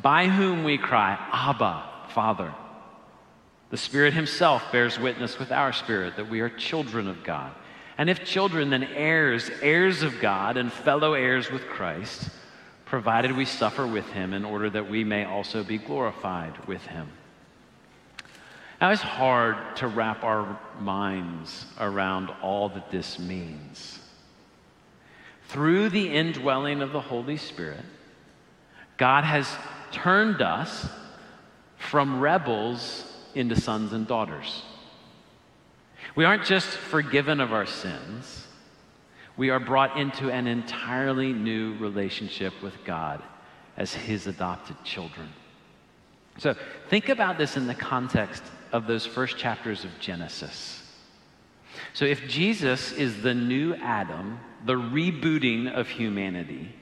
by 0.03 0.27
whom 0.27 0.65
we 0.65 0.79
cry, 0.79 1.19
Abba, 1.31 1.85
Father. 2.09 2.53
The 3.71 3.77
Spirit 3.77 4.15
Himself 4.15 4.73
bears 4.73 4.99
witness 4.99 5.39
with 5.39 5.53
our 5.53 5.73
spirit 5.73 6.17
that 6.17 6.31
we 6.31 6.41
are 6.41 6.49
children 6.49 7.07
of 7.07 7.23
God. 7.23 7.53
And 7.99 8.11
if 8.11 8.25
children, 8.25 8.71
then 8.71 8.85
heirs, 8.85 9.51
heirs 9.63 10.03
of 10.03 10.21
God, 10.21 10.57
and 10.57 10.73
fellow 10.73 11.15
heirs 11.15 11.51
with 11.51 11.67
Christ, 11.67 12.31
provided 12.95 13.37
we 13.37 13.45
suffer 13.45 13.85
with 13.85 14.09
Him 14.13 14.33
in 14.33 14.45
order 14.45 14.71
that 14.71 14.89
we 14.89 15.03
may 15.03 15.25
also 15.25 15.65
be 15.65 15.79
glorified 15.79 16.57
with 16.69 16.87
Him. 16.87 17.09
Now, 18.81 18.93
it's 18.93 19.03
hard 19.03 19.57
to 19.79 19.89
wrap 19.89 20.23
our 20.23 20.61
minds 20.79 21.67
around 21.81 22.31
all 22.41 22.69
that 22.69 22.93
this 22.93 23.19
means. 23.19 23.99
Through 25.49 25.89
the 25.89 26.09
indwelling 26.09 26.83
of 26.83 26.93
the 26.93 27.01
Holy 27.01 27.37
Spirit, 27.37 27.85
God 28.97 29.25
has 29.25 29.53
turned 29.91 30.41
us 30.41 30.89
from 31.77 32.21
rebels 32.21 33.13
into 33.35 33.61
sons 33.61 33.93
and 33.93 34.07
daughters. 34.07 34.63
We 36.15 36.25
aren't 36.25 36.45
just 36.45 36.69
forgiven 36.69 37.41
of 37.41 37.53
our 37.53 37.67
sins, 37.67 38.47
we 39.37 39.51
are 39.51 39.61
brought 39.61 39.99
into 39.99 40.31
an 40.31 40.47
entirely 40.47 41.33
new 41.33 41.77
relationship 41.79 42.53
with 42.63 42.85
God 42.85 43.23
as 43.77 43.93
His 43.93 44.27
adopted 44.27 44.77
children. 44.85 45.29
So 46.39 46.55
think 46.89 47.09
about 47.09 47.39
this 47.39 47.57
in 47.57 47.67
the 47.67 47.75
context 47.75 48.43
of 48.73 48.87
those 48.87 49.07
first 49.07 49.37
chapters 49.37 49.85
of 49.85 49.91
Genesis. 50.01 50.83
So 51.93 52.05
if 52.05 52.29
Jesus 52.29 52.93
is 52.93 53.23
the 53.23 53.35
new 53.35 53.75
Adam, 53.75 54.41
the 54.65 54.75
rebooting 54.75 55.73
of 55.73 55.89
humanity, 55.89 56.75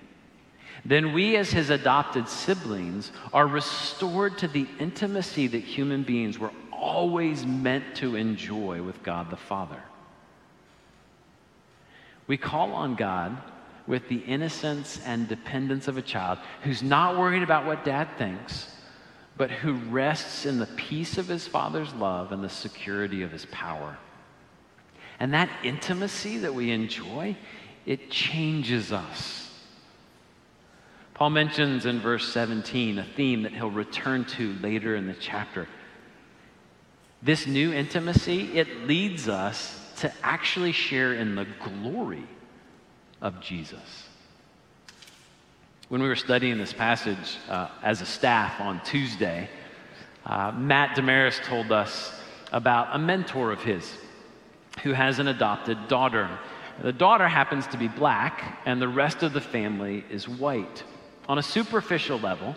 then 0.85 1.13
we, 1.13 1.37
as 1.37 1.51
his 1.51 1.71
adopted 1.71 2.29
siblings, 2.29 3.13
are 3.33 3.47
restored 3.47 4.39
to 4.39 4.49
the 4.49 4.67
intimacy 4.81 5.47
that 5.49 5.63
human 5.63 6.03
beings 6.03 6.39
were 6.39 6.51
always 6.73 7.47
meant 7.47 7.95
to 7.97 8.17
enjoy 8.17 8.83
with 8.83 9.03
God 9.03 9.31
the 9.31 9.37
Father. 9.37 9.81
We 12.27 12.37
call 12.37 12.73
on 12.73 12.95
God 12.95 13.37
with 13.87 14.09
the 14.09 14.19
innocence 14.19 15.01
and 15.05 15.29
dependence 15.29 15.89
of 15.89 15.97
a 15.97 16.03
child 16.03 16.39
who's 16.63 16.83
not 16.83 17.19
worried 17.19 17.43
about 17.43 17.67
what 17.67 17.85
dad 17.85 18.09
thinks, 18.17 18.69
but 19.37 19.51
who 19.51 19.75
rests 19.75 20.47
in 20.47 20.59
the 20.59 20.67
peace 20.67 21.19
of 21.19 21.27
his 21.27 21.47
father's 21.47 21.93
love 21.95 22.33
and 22.33 22.45
the 22.45 22.49
security 22.49 23.23
of 23.23 23.33
his 23.33 23.47
power. 23.47 23.99
And 25.19 25.35
that 25.35 25.51
intimacy 25.65 26.39
that 26.39 26.55
we 26.55 26.71
enjoy, 26.71 27.37
it 27.87 28.11
changes 28.11 28.93
us. 28.93 29.51
Paul 31.15 31.31
mentions 31.31 31.87
in 31.87 32.01
verse 32.01 32.33
17 32.33 32.99
a 32.99 33.05
theme 33.05 33.43
that 33.43 33.53
he'll 33.53 33.71
return 33.71 34.25
to 34.25 34.55
later 34.55 34.97
in 34.97 35.07
the 35.07 35.15
chapter. 35.15 35.69
This 37.23 37.47
new 37.47 37.73
intimacy, 37.73 38.59
it 38.59 38.89
leads 38.89 39.29
us 39.29 39.79
to 40.03 40.13
actually 40.25 40.73
share 40.73 41.15
in 41.15 41.37
the 41.37 41.47
glory 41.63 42.27
of 43.21 43.41
Jesus. 43.41 44.09
When 45.91 46.03
we 46.03 46.09
were 46.09 46.17
studying 46.17 46.59
this 46.59 46.73
passage 46.73 47.39
uh, 47.49 47.69
as 47.85 48.01
a 48.01 48.07
staff 48.07 48.61
on 48.61 48.83
Tuesday, 48.83 49.49
uh, 50.27 50.51
Matt 50.57 50.97
Damaris 50.97 51.39
told 51.45 51.71
us 51.71 52.21
about 52.51 52.89
a 52.91 52.99
mentor 52.99 53.53
of 53.53 53.63
his 53.63 53.97
who 54.83 54.93
has 54.93 55.21
an 55.21 55.29
adopted 55.29 55.87
daughter. 55.87 56.29
The 56.83 56.93
daughter 56.93 57.29
happens 57.29 57.69
to 57.69 57.77
be 57.77 57.87
black, 57.87 58.59
and 58.67 58.83
the 58.83 58.89
rest 58.89 59.23
of 59.23 59.33
the 59.33 59.41
family 59.41 60.05
is 60.11 60.29
white. 60.29 60.83
On 61.29 61.39
a 61.39 61.43
superficial 61.45 62.19
level, 62.19 62.57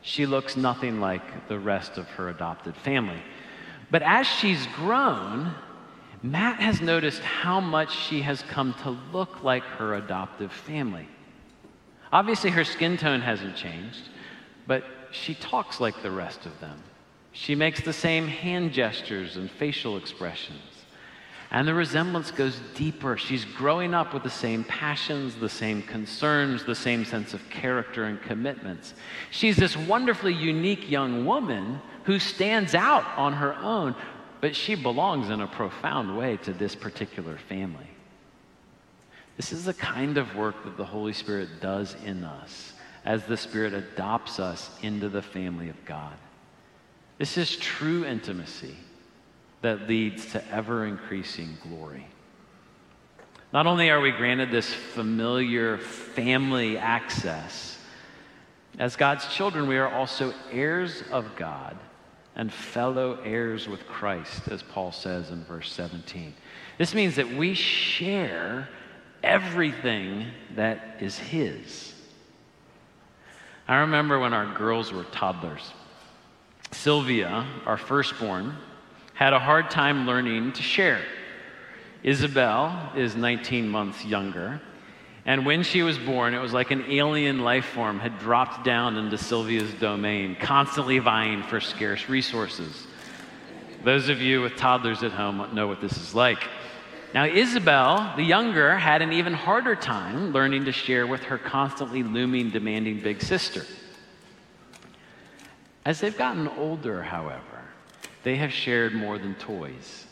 she 0.00 0.24
looks 0.24 0.56
nothing 0.56 1.00
like 1.00 1.48
the 1.48 1.58
rest 1.58 1.98
of 1.98 2.08
her 2.12 2.30
adopted 2.30 2.74
family. 2.76 3.20
But 3.90 4.00
as 4.00 4.26
she's 4.26 4.66
grown, 4.68 5.54
Matt 6.22 6.60
has 6.60 6.80
noticed 6.80 7.20
how 7.20 7.60
much 7.60 7.94
she 7.94 8.22
has 8.22 8.42
come 8.42 8.74
to 8.82 8.96
look 9.12 9.44
like 9.44 9.62
her 9.62 9.94
adoptive 9.94 10.52
family. 10.52 11.06
Obviously, 12.12 12.50
her 12.50 12.64
skin 12.64 12.96
tone 12.96 13.20
hasn't 13.20 13.56
changed, 13.56 14.08
but 14.66 14.84
she 15.10 15.34
talks 15.34 15.80
like 15.80 16.02
the 16.02 16.10
rest 16.10 16.46
of 16.46 16.58
them. 16.60 16.82
She 17.32 17.54
makes 17.54 17.80
the 17.80 17.92
same 17.92 18.26
hand 18.26 18.72
gestures 18.72 19.36
and 19.36 19.50
facial 19.50 19.96
expressions. 19.96 20.58
And 21.50 21.66
the 21.66 21.72
resemblance 21.72 22.30
goes 22.30 22.60
deeper. 22.74 23.16
She's 23.16 23.44
growing 23.44 23.94
up 23.94 24.12
with 24.12 24.22
the 24.22 24.30
same 24.30 24.64
passions, 24.64 25.34
the 25.36 25.48
same 25.48 25.82
concerns, 25.82 26.64
the 26.64 26.74
same 26.74 27.04
sense 27.04 27.32
of 27.32 27.48
character 27.48 28.04
and 28.04 28.20
commitments. 28.20 28.92
She's 29.30 29.56
this 29.56 29.76
wonderfully 29.76 30.34
unique 30.34 30.90
young 30.90 31.24
woman 31.24 31.80
who 32.04 32.18
stands 32.18 32.74
out 32.74 33.06
on 33.16 33.32
her 33.34 33.54
own, 33.56 33.94
but 34.40 34.54
she 34.54 34.74
belongs 34.74 35.30
in 35.30 35.40
a 35.40 35.46
profound 35.46 36.16
way 36.16 36.36
to 36.38 36.52
this 36.52 36.74
particular 36.74 37.38
family. 37.48 37.88
This 39.36 39.52
is 39.52 39.64
the 39.64 39.74
kind 39.74 40.18
of 40.18 40.34
work 40.34 40.64
that 40.64 40.76
the 40.76 40.84
Holy 40.84 41.12
Spirit 41.12 41.60
does 41.60 41.96
in 42.04 42.24
us 42.24 42.72
as 43.04 43.24
the 43.24 43.36
Spirit 43.36 43.72
adopts 43.72 44.40
us 44.40 44.70
into 44.82 45.08
the 45.08 45.22
family 45.22 45.68
of 45.68 45.84
God. 45.84 46.14
This 47.18 47.36
is 47.36 47.56
true 47.56 48.04
intimacy 48.04 48.76
that 49.62 49.88
leads 49.88 50.32
to 50.32 50.52
ever 50.52 50.86
increasing 50.86 51.56
glory. 51.62 52.06
Not 53.52 53.66
only 53.66 53.90
are 53.90 54.00
we 54.00 54.10
granted 54.10 54.50
this 54.50 54.72
familiar 54.72 55.78
family 55.78 56.76
access, 56.76 57.78
as 58.78 58.94
God's 58.94 59.26
children, 59.34 59.66
we 59.66 59.78
are 59.78 59.88
also 59.88 60.34
heirs 60.52 61.02
of 61.10 61.34
God 61.34 61.76
and 62.38 62.52
fellow 62.52 63.18
heirs 63.24 63.68
with 63.68 63.86
Christ, 63.86 64.48
as 64.48 64.62
Paul 64.62 64.92
says 64.92 65.30
in 65.30 65.44
verse 65.44 65.72
17. 65.72 66.32
This 66.78 66.94
means 66.94 67.16
that 67.16 67.28
we 67.28 67.52
share 67.52 68.68
everything 69.24 70.26
that 70.54 70.98
is 71.00 71.18
His. 71.18 71.94
I 73.66 73.80
remember 73.80 74.20
when 74.20 74.32
our 74.32 74.54
girls 74.54 74.92
were 74.92 75.04
toddlers. 75.04 75.72
Sylvia, 76.70 77.44
our 77.66 77.76
firstborn, 77.76 78.56
had 79.14 79.32
a 79.32 79.38
hard 79.38 79.68
time 79.68 80.06
learning 80.06 80.52
to 80.52 80.62
share. 80.62 81.02
Isabel 82.04 82.92
is 82.96 83.16
19 83.16 83.68
months 83.68 84.04
younger. 84.04 84.60
And 85.28 85.44
when 85.44 85.62
she 85.62 85.82
was 85.82 85.98
born, 85.98 86.32
it 86.32 86.38
was 86.38 86.54
like 86.54 86.70
an 86.70 86.86
alien 86.90 87.40
life 87.40 87.66
form 87.66 87.98
had 87.98 88.18
dropped 88.18 88.64
down 88.64 88.96
into 88.96 89.18
Sylvia's 89.18 89.74
domain, 89.74 90.34
constantly 90.40 91.00
vying 91.00 91.42
for 91.42 91.60
scarce 91.60 92.08
resources. 92.08 92.86
Those 93.84 94.08
of 94.08 94.22
you 94.22 94.40
with 94.40 94.56
toddlers 94.56 95.02
at 95.02 95.12
home 95.12 95.54
know 95.54 95.66
what 95.66 95.82
this 95.82 95.92
is 95.98 96.14
like. 96.14 96.42
Now, 97.12 97.26
Isabel, 97.26 98.14
the 98.16 98.22
younger, 98.22 98.74
had 98.78 99.02
an 99.02 99.12
even 99.12 99.34
harder 99.34 99.76
time 99.76 100.32
learning 100.32 100.64
to 100.64 100.72
share 100.72 101.06
with 101.06 101.24
her 101.24 101.36
constantly 101.36 102.02
looming, 102.02 102.48
demanding 102.48 103.02
big 103.02 103.20
sister. 103.20 103.66
As 105.84 106.00
they've 106.00 106.16
gotten 106.16 106.48
older, 106.48 107.02
however, 107.02 107.42
they 108.22 108.36
have 108.36 108.50
shared 108.50 108.94
more 108.94 109.18
than 109.18 109.34
toys. 109.34 110.06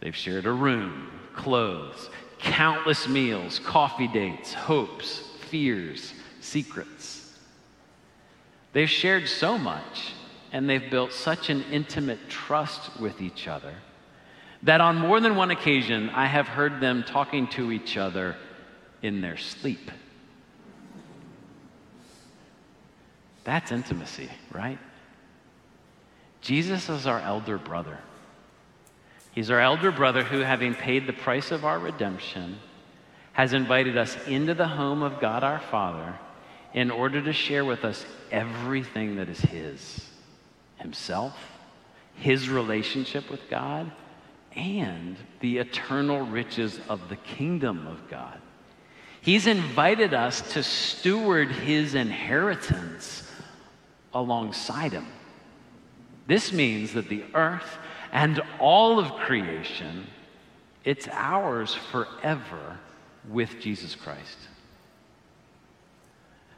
They've 0.00 0.16
shared 0.16 0.46
a 0.46 0.52
room, 0.52 1.10
clothes, 1.34 2.08
countless 2.38 3.08
meals, 3.08 3.58
coffee 3.60 4.08
dates, 4.08 4.52
hopes, 4.52 5.22
fears, 5.48 6.12
secrets. 6.40 7.38
They've 8.72 8.90
shared 8.90 9.28
so 9.28 9.56
much 9.58 10.12
and 10.52 10.68
they've 10.68 10.90
built 10.90 11.12
such 11.12 11.50
an 11.50 11.64
intimate 11.70 12.28
trust 12.28 13.00
with 13.00 13.20
each 13.20 13.48
other 13.48 13.74
that 14.62 14.80
on 14.80 14.96
more 14.96 15.20
than 15.20 15.36
one 15.36 15.50
occasion 15.50 16.08
I 16.10 16.26
have 16.26 16.48
heard 16.48 16.80
them 16.80 17.04
talking 17.04 17.46
to 17.48 17.72
each 17.72 17.96
other 17.96 18.36
in 19.02 19.20
their 19.20 19.36
sleep. 19.36 19.90
That's 23.44 23.70
intimacy, 23.70 24.28
right? 24.52 24.78
Jesus 26.40 26.88
is 26.88 27.06
our 27.06 27.20
elder 27.20 27.58
brother. 27.58 27.98
He's 29.36 29.50
our 29.50 29.60
elder 29.60 29.92
brother 29.92 30.24
who, 30.24 30.38
having 30.38 30.74
paid 30.74 31.06
the 31.06 31.12
price 31.12 31.52
of 31.52 31.66
our 31.66 31.78
redemption, 31.78 32.58
has 33.34 33.52
invited 33.52 33.98
us 33.98 34.16
into 34.26 34.54
the 34.54 34.66
home 34.66 35.02
of 35.02 35.20
God 35.20 35.44
our 35.44 35.60
Father 35.60 36.18
in 36.72 36.90
order 36.90 37.20
to 37.20 37.34
share 37.34 37.62
with 37.62 37.84
us 37.84 38.06
everything 38.32 39.16
that 39.16 39.28
is 39.28 39.38
His 39.38 40.08
Himself, 40.78 41.36
His 42.14 42.48
relationship 42.48 43.30
with 43.30 43.50
God, 43.50 43.92
and 44.54 45.18
the 45.40 45.58
eternal 45.58 46.22
riches 46.22 46.80
of 46.88 47.10
the 47.10 47.16
kingdom 47.16 47.86
of 47.86 48.08
God. 48.08 48.40
He's 49.20 49.46
invited 49.46 50.14
us 50.14 50.40
to 50.54 50.62
steward 50.62 51.50
His 51.50 51.94
inheritance 51.94 53.30
alongside 54.14 54.92
Him. 54.92 55.06
This 56.26 56.54
means 56.54 56.94
that 56.94 57.10
the 57.10 57.24
earth 57.34 57.76
and 58.16 58.40
all 58.58 58.98
of 58.98 59.12
creation, 59.12 60.06
it's 60.84 61.06
ours 61.12 61.74
forever 61.74 62.78
with 63.28 63.60
Jesus 63.60 63.94
Christ. 63.94 64.38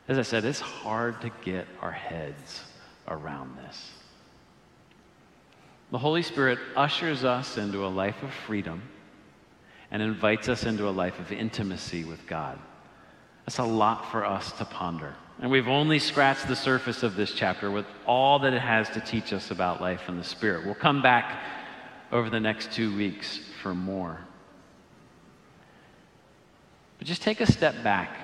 As 0.06 0.18
I 0.18 0.22
said, 0.22 0.44
it's 0.44 0.60
hard 0.60 1.20
to 1.22 1.32
get 1.44 1.66
our 1.82 1.90
heads 1.90 2.62
around 3.08 3.58
this. 3.58 3.90
The 5.90 5.98
Holy 5.98 6.22
Spirit 6.22 6.60
ushers 6.76 7.24
us 7.24 7.58
into 7.58 7.84
a 7.84 7.88
life 7.88 8.22
of 8.22 8.32
freedom 8.32 8.80
and 9.90 10.00
invites 10.00 10.48
us 10.48 10.62
into 10.62 10.88
a 10.88 10.90
life 10.90 11.18
of 11.18 11.32
intimacy 11.32 12.04
with 12.04 12.24
God. 12.28 12.56
That's 13.46 13.58
a 13.58 13.64
lot 13.64 14.12
for 14.12 14.24
us 14.24 14.52
to 14.52 14.64
ponder. 14.64 15.16
And 15.40 15.50
we've 15.50 15.68
only 15.68 16.00
scratched 16.00 16.48
the 16.48 16.56
surface 16.56 17.02
of 17.02 17.14
this 17.14 17.32
chapter 17.32 17.70
with 17.70 17.86
all 18.06 18.40
that 18.40 18.52
it 18.52 18.60
has 18.60 18.88
to 18.90 19.00
teach 19.00 19.32
us 19.32 19.50
about 19.50 19.80
life 19.80 20.08
in 20.08 20.16
the 20.16 20.24
Spirit. 20.24 20.64
We'll 20.64 20.74
come 20.74 21.00
back 21.00 21.40
over 22.10 22.28
the 22.28 22.40
next 22.40 22.72
two 22.72 22.96
weeks 22.96 23.38
for 23.62 23.74
more. 23.74 24.18
But 26.98 27.06
just 27.06 27.22
take 27.22 27.40
a 27.40 27.46
step 27.46 27.84
back. 27.84 28.16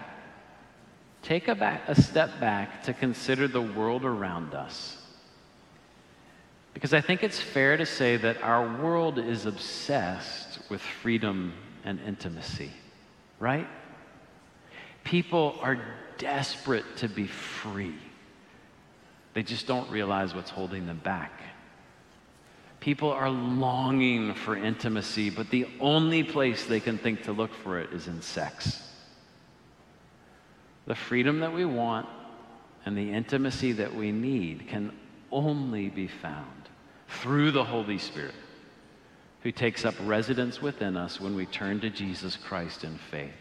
Take 1.22 1.46
a, 1.46 1.54
back, 1.54 1.82
a 1.88 2.00
step 2.00 2.40
back 2.40 2.82
to 2.84 2.92
consider 2.92 3.46
the 3.46 3.62
world 3.62 4.04
around 4.04 4.54
us. 4.54 4.96
Because 6.74 6.92
I 6.92 7.00
think 7.00 7.22
it's 7.22 7.40
fair 7.40 7.76
to 7.76 7.86
say 7.86 8.16
that 8.16 8.42
our 8.42 8.82
world 8.82 9.20
is 9.20 9.46
obsessed 9.46 10.58
with 10.68 10.80
freedom 10.80 11.52
and 11.84 12.00
intimacy, 12.00 12.72
right? 13.38 13.68
People 15.04 15.56
are 15.62 15.78
desperate 16.24 16.96
to 16.96 17.06
be 17.06 17.26
free. 17.26 17.94
They 19.34 19.42
just 19.42 19.66
don't 19.66 19.90
realize 19.90 20.34
what's 20.34 20.48
holding 20.48 20.86
them 20.86 21.00
back. 21.04 21.42
People 22.80 23.10
are 23.10 23.28
longing 23.28 24.32
for 24.32 24.56
intimacy, 24.56 25.28
but 25.28 25.50
the 25.50 25.66
only 25.80 26.22
place 26.22 26.64
they 26.64 26.80
can 26.80 26.96
think 26.96 27.24
to 27.24 27.32
look 27.32 27.52
for 27.52 27.78
it 27.78 27.92
is 27.92 28.08
in 28.08 28.22
sex. 28.22 28.82
The 30.86 30.94
freedom 30.94 31.40
that 31.40 31.52
we 31.52 31.66
want 31.66 32.08
and 32.86 32.96
the 32.96 33.12
intimacy 33.12 33.72
that 33.72 33.94
we 33.94 34.10
need 34.10 34.66
can 34.66 34.96
only 35.30 35.90
be 35.90 36.08
found 36.08 36.68
through 37.08 37.50
the 37.50 37.64
Holy 37.64 37.98
Spirit, 37.98 38.34
who 39.42 39.52
takes 39.52 39.84
up 39.84 39.94
residence 40.00 40.62
within 40.62 40.96
us 40.96 41.20
when 41.20 41.36
we 41.36 41.44
turn 41.44 41.80
to 41.80 41.90
Jesus 41.90 42.36
Christ 42.36 42.82
in 42.82 42.96
faith. 43.10 43.32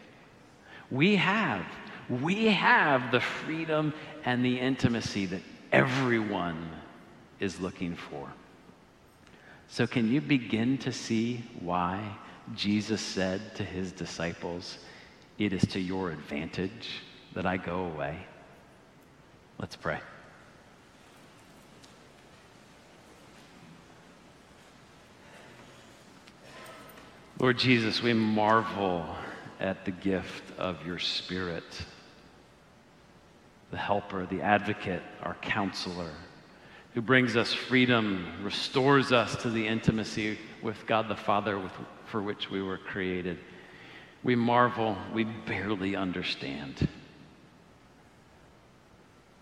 We 0.90 1.16
have, 1.16 1.64
we 2.08 2.46
have 2.46 3.10
the 3.10 3.20
freedom 3.20 3.92
and 4.24 4.44
the 4.44 4.58
intimacy 4.58 5.26
that 5.26 5.42
everyone 5.72 6.70
is 7.40 7.60
looking 7.60 7.96
for. 7.96 8.28
So, 9.68 9.86
can 9.86 10.10
you 10.10 10.20
begin 10.20 10.78
to 10.78 10.92
see 10.92 11.44
why 11.60 12.16
Jesus 12.54 13.00
said 13.00 13.54
to 13.56 13.64
his 13.64 13.92
disciples, 13.92 14.78
It 15.38 15.52
is 15.52 15.66
to 15.68 15.80
your 15.80 16.10
advantage 16.10 17.02
that 17.32 17.46
I 17.46 17.56
go 17.56 17.86
away? 17.86 18.18
Let's 19.58 19.76
pray. 19.76 19.98
Lord 27.40 27.58
Jesus, 27.58 28.02
we 28.02 28.12
marvel 28.12 29.04
at 29.60 29.84
the 29.84 29.90
gift 29.90 30.44
of 30.58 30.86
your 30.86 30.98
Spirit, 30.98 31.64
the 33.70 33.76
helper, 33.76 34.26
the 34.26 34.42
advocate, 34.42 35.02
our 35.22 35.34
counselor 35.42 36.10
who 36.94 37.02
brings 37.02 37.36
us 37.36 37.52
freedom, 37.52 38.24
restores 38.42 39.10
us 39.10 39.34
to 39.42 39.50
the 39.50 39.66
intimacy 39.66 40.38
with 40.62 40.86
God 40.86 41.08
the 41.08 41.16
Father 41.16 41.58
with, 41.58 41.72
for 42.06 42.22
which 42.22 42.50
we 42.50 42.62
were 42.62 42.78
created. 42.78 43.38
We 44.22 44.36
marvel, 44.36 44.96
we 45.12 45.24
barely 45.24 45.96
understand. 45.96 46.88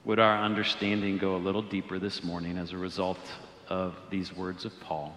Would 0.06 0.18
our 0.18 0.42
understanding 0.42 1.18
go 1.18 1.36
a 1.36 1.38
little 1.38 1.62
deeper 1.62 1.98
this 1.98 2.24
morning 2.24 2.56
as 2.56 2.72
a 2.72 2.78
result 2.78 3.20
of 3.68 3.94
these 4.10 4.34
words 4.34 4.64
of 4.64 4.72
Paul? 4.80 5.14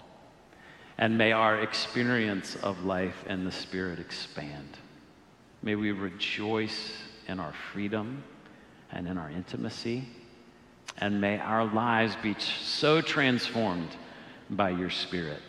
And 0.97 1.17
may 1.17 1.31
our 1.31 1.59
experience 1.61 2.57
of 2.57 2.83
life 2.83 3.23
and 3.27 3.47
the 3.47 3.51
Spirit 3.51 3.97
expand. 3.97 4.77
May 5.63 5.75
we 5.75 5.93
rejoice 5.93 6.91
in 7.27 7.39
our 7.39 7.53
freedom 7.71 8.23
and 8.91 9.07
in 9.07 9.17
our 9.17 9.29
intimacy. 9.29 10.07
And 10.97 11.19
may 11.19 11.39
our 11.39 11.65
lives 11.65 12.15
be 12.21 12.35
so 12.39 13.01
transformed 13.01 13.89
by 14.49 14.69
your 14.69 14.89
Spirit 14.89 15.41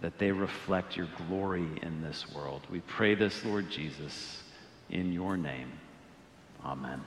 that 0.00 0.18
they 0.18 0.30
reflect 0.30 0.96
your 0.96 1.08
glory 1.28 1.66
in 1.82 2.02
this 2.02 2.26
world. 2.34 2.62
We 2.70 2.80
pray 2.80 3.14
this, 3.14 3.44
Lord 3.44 3.70
Jesus, 3.70 4.42
in 4.90 5.12
your 5.12 5.36
name. 5.36 5.72
Amen. 6.64 7.02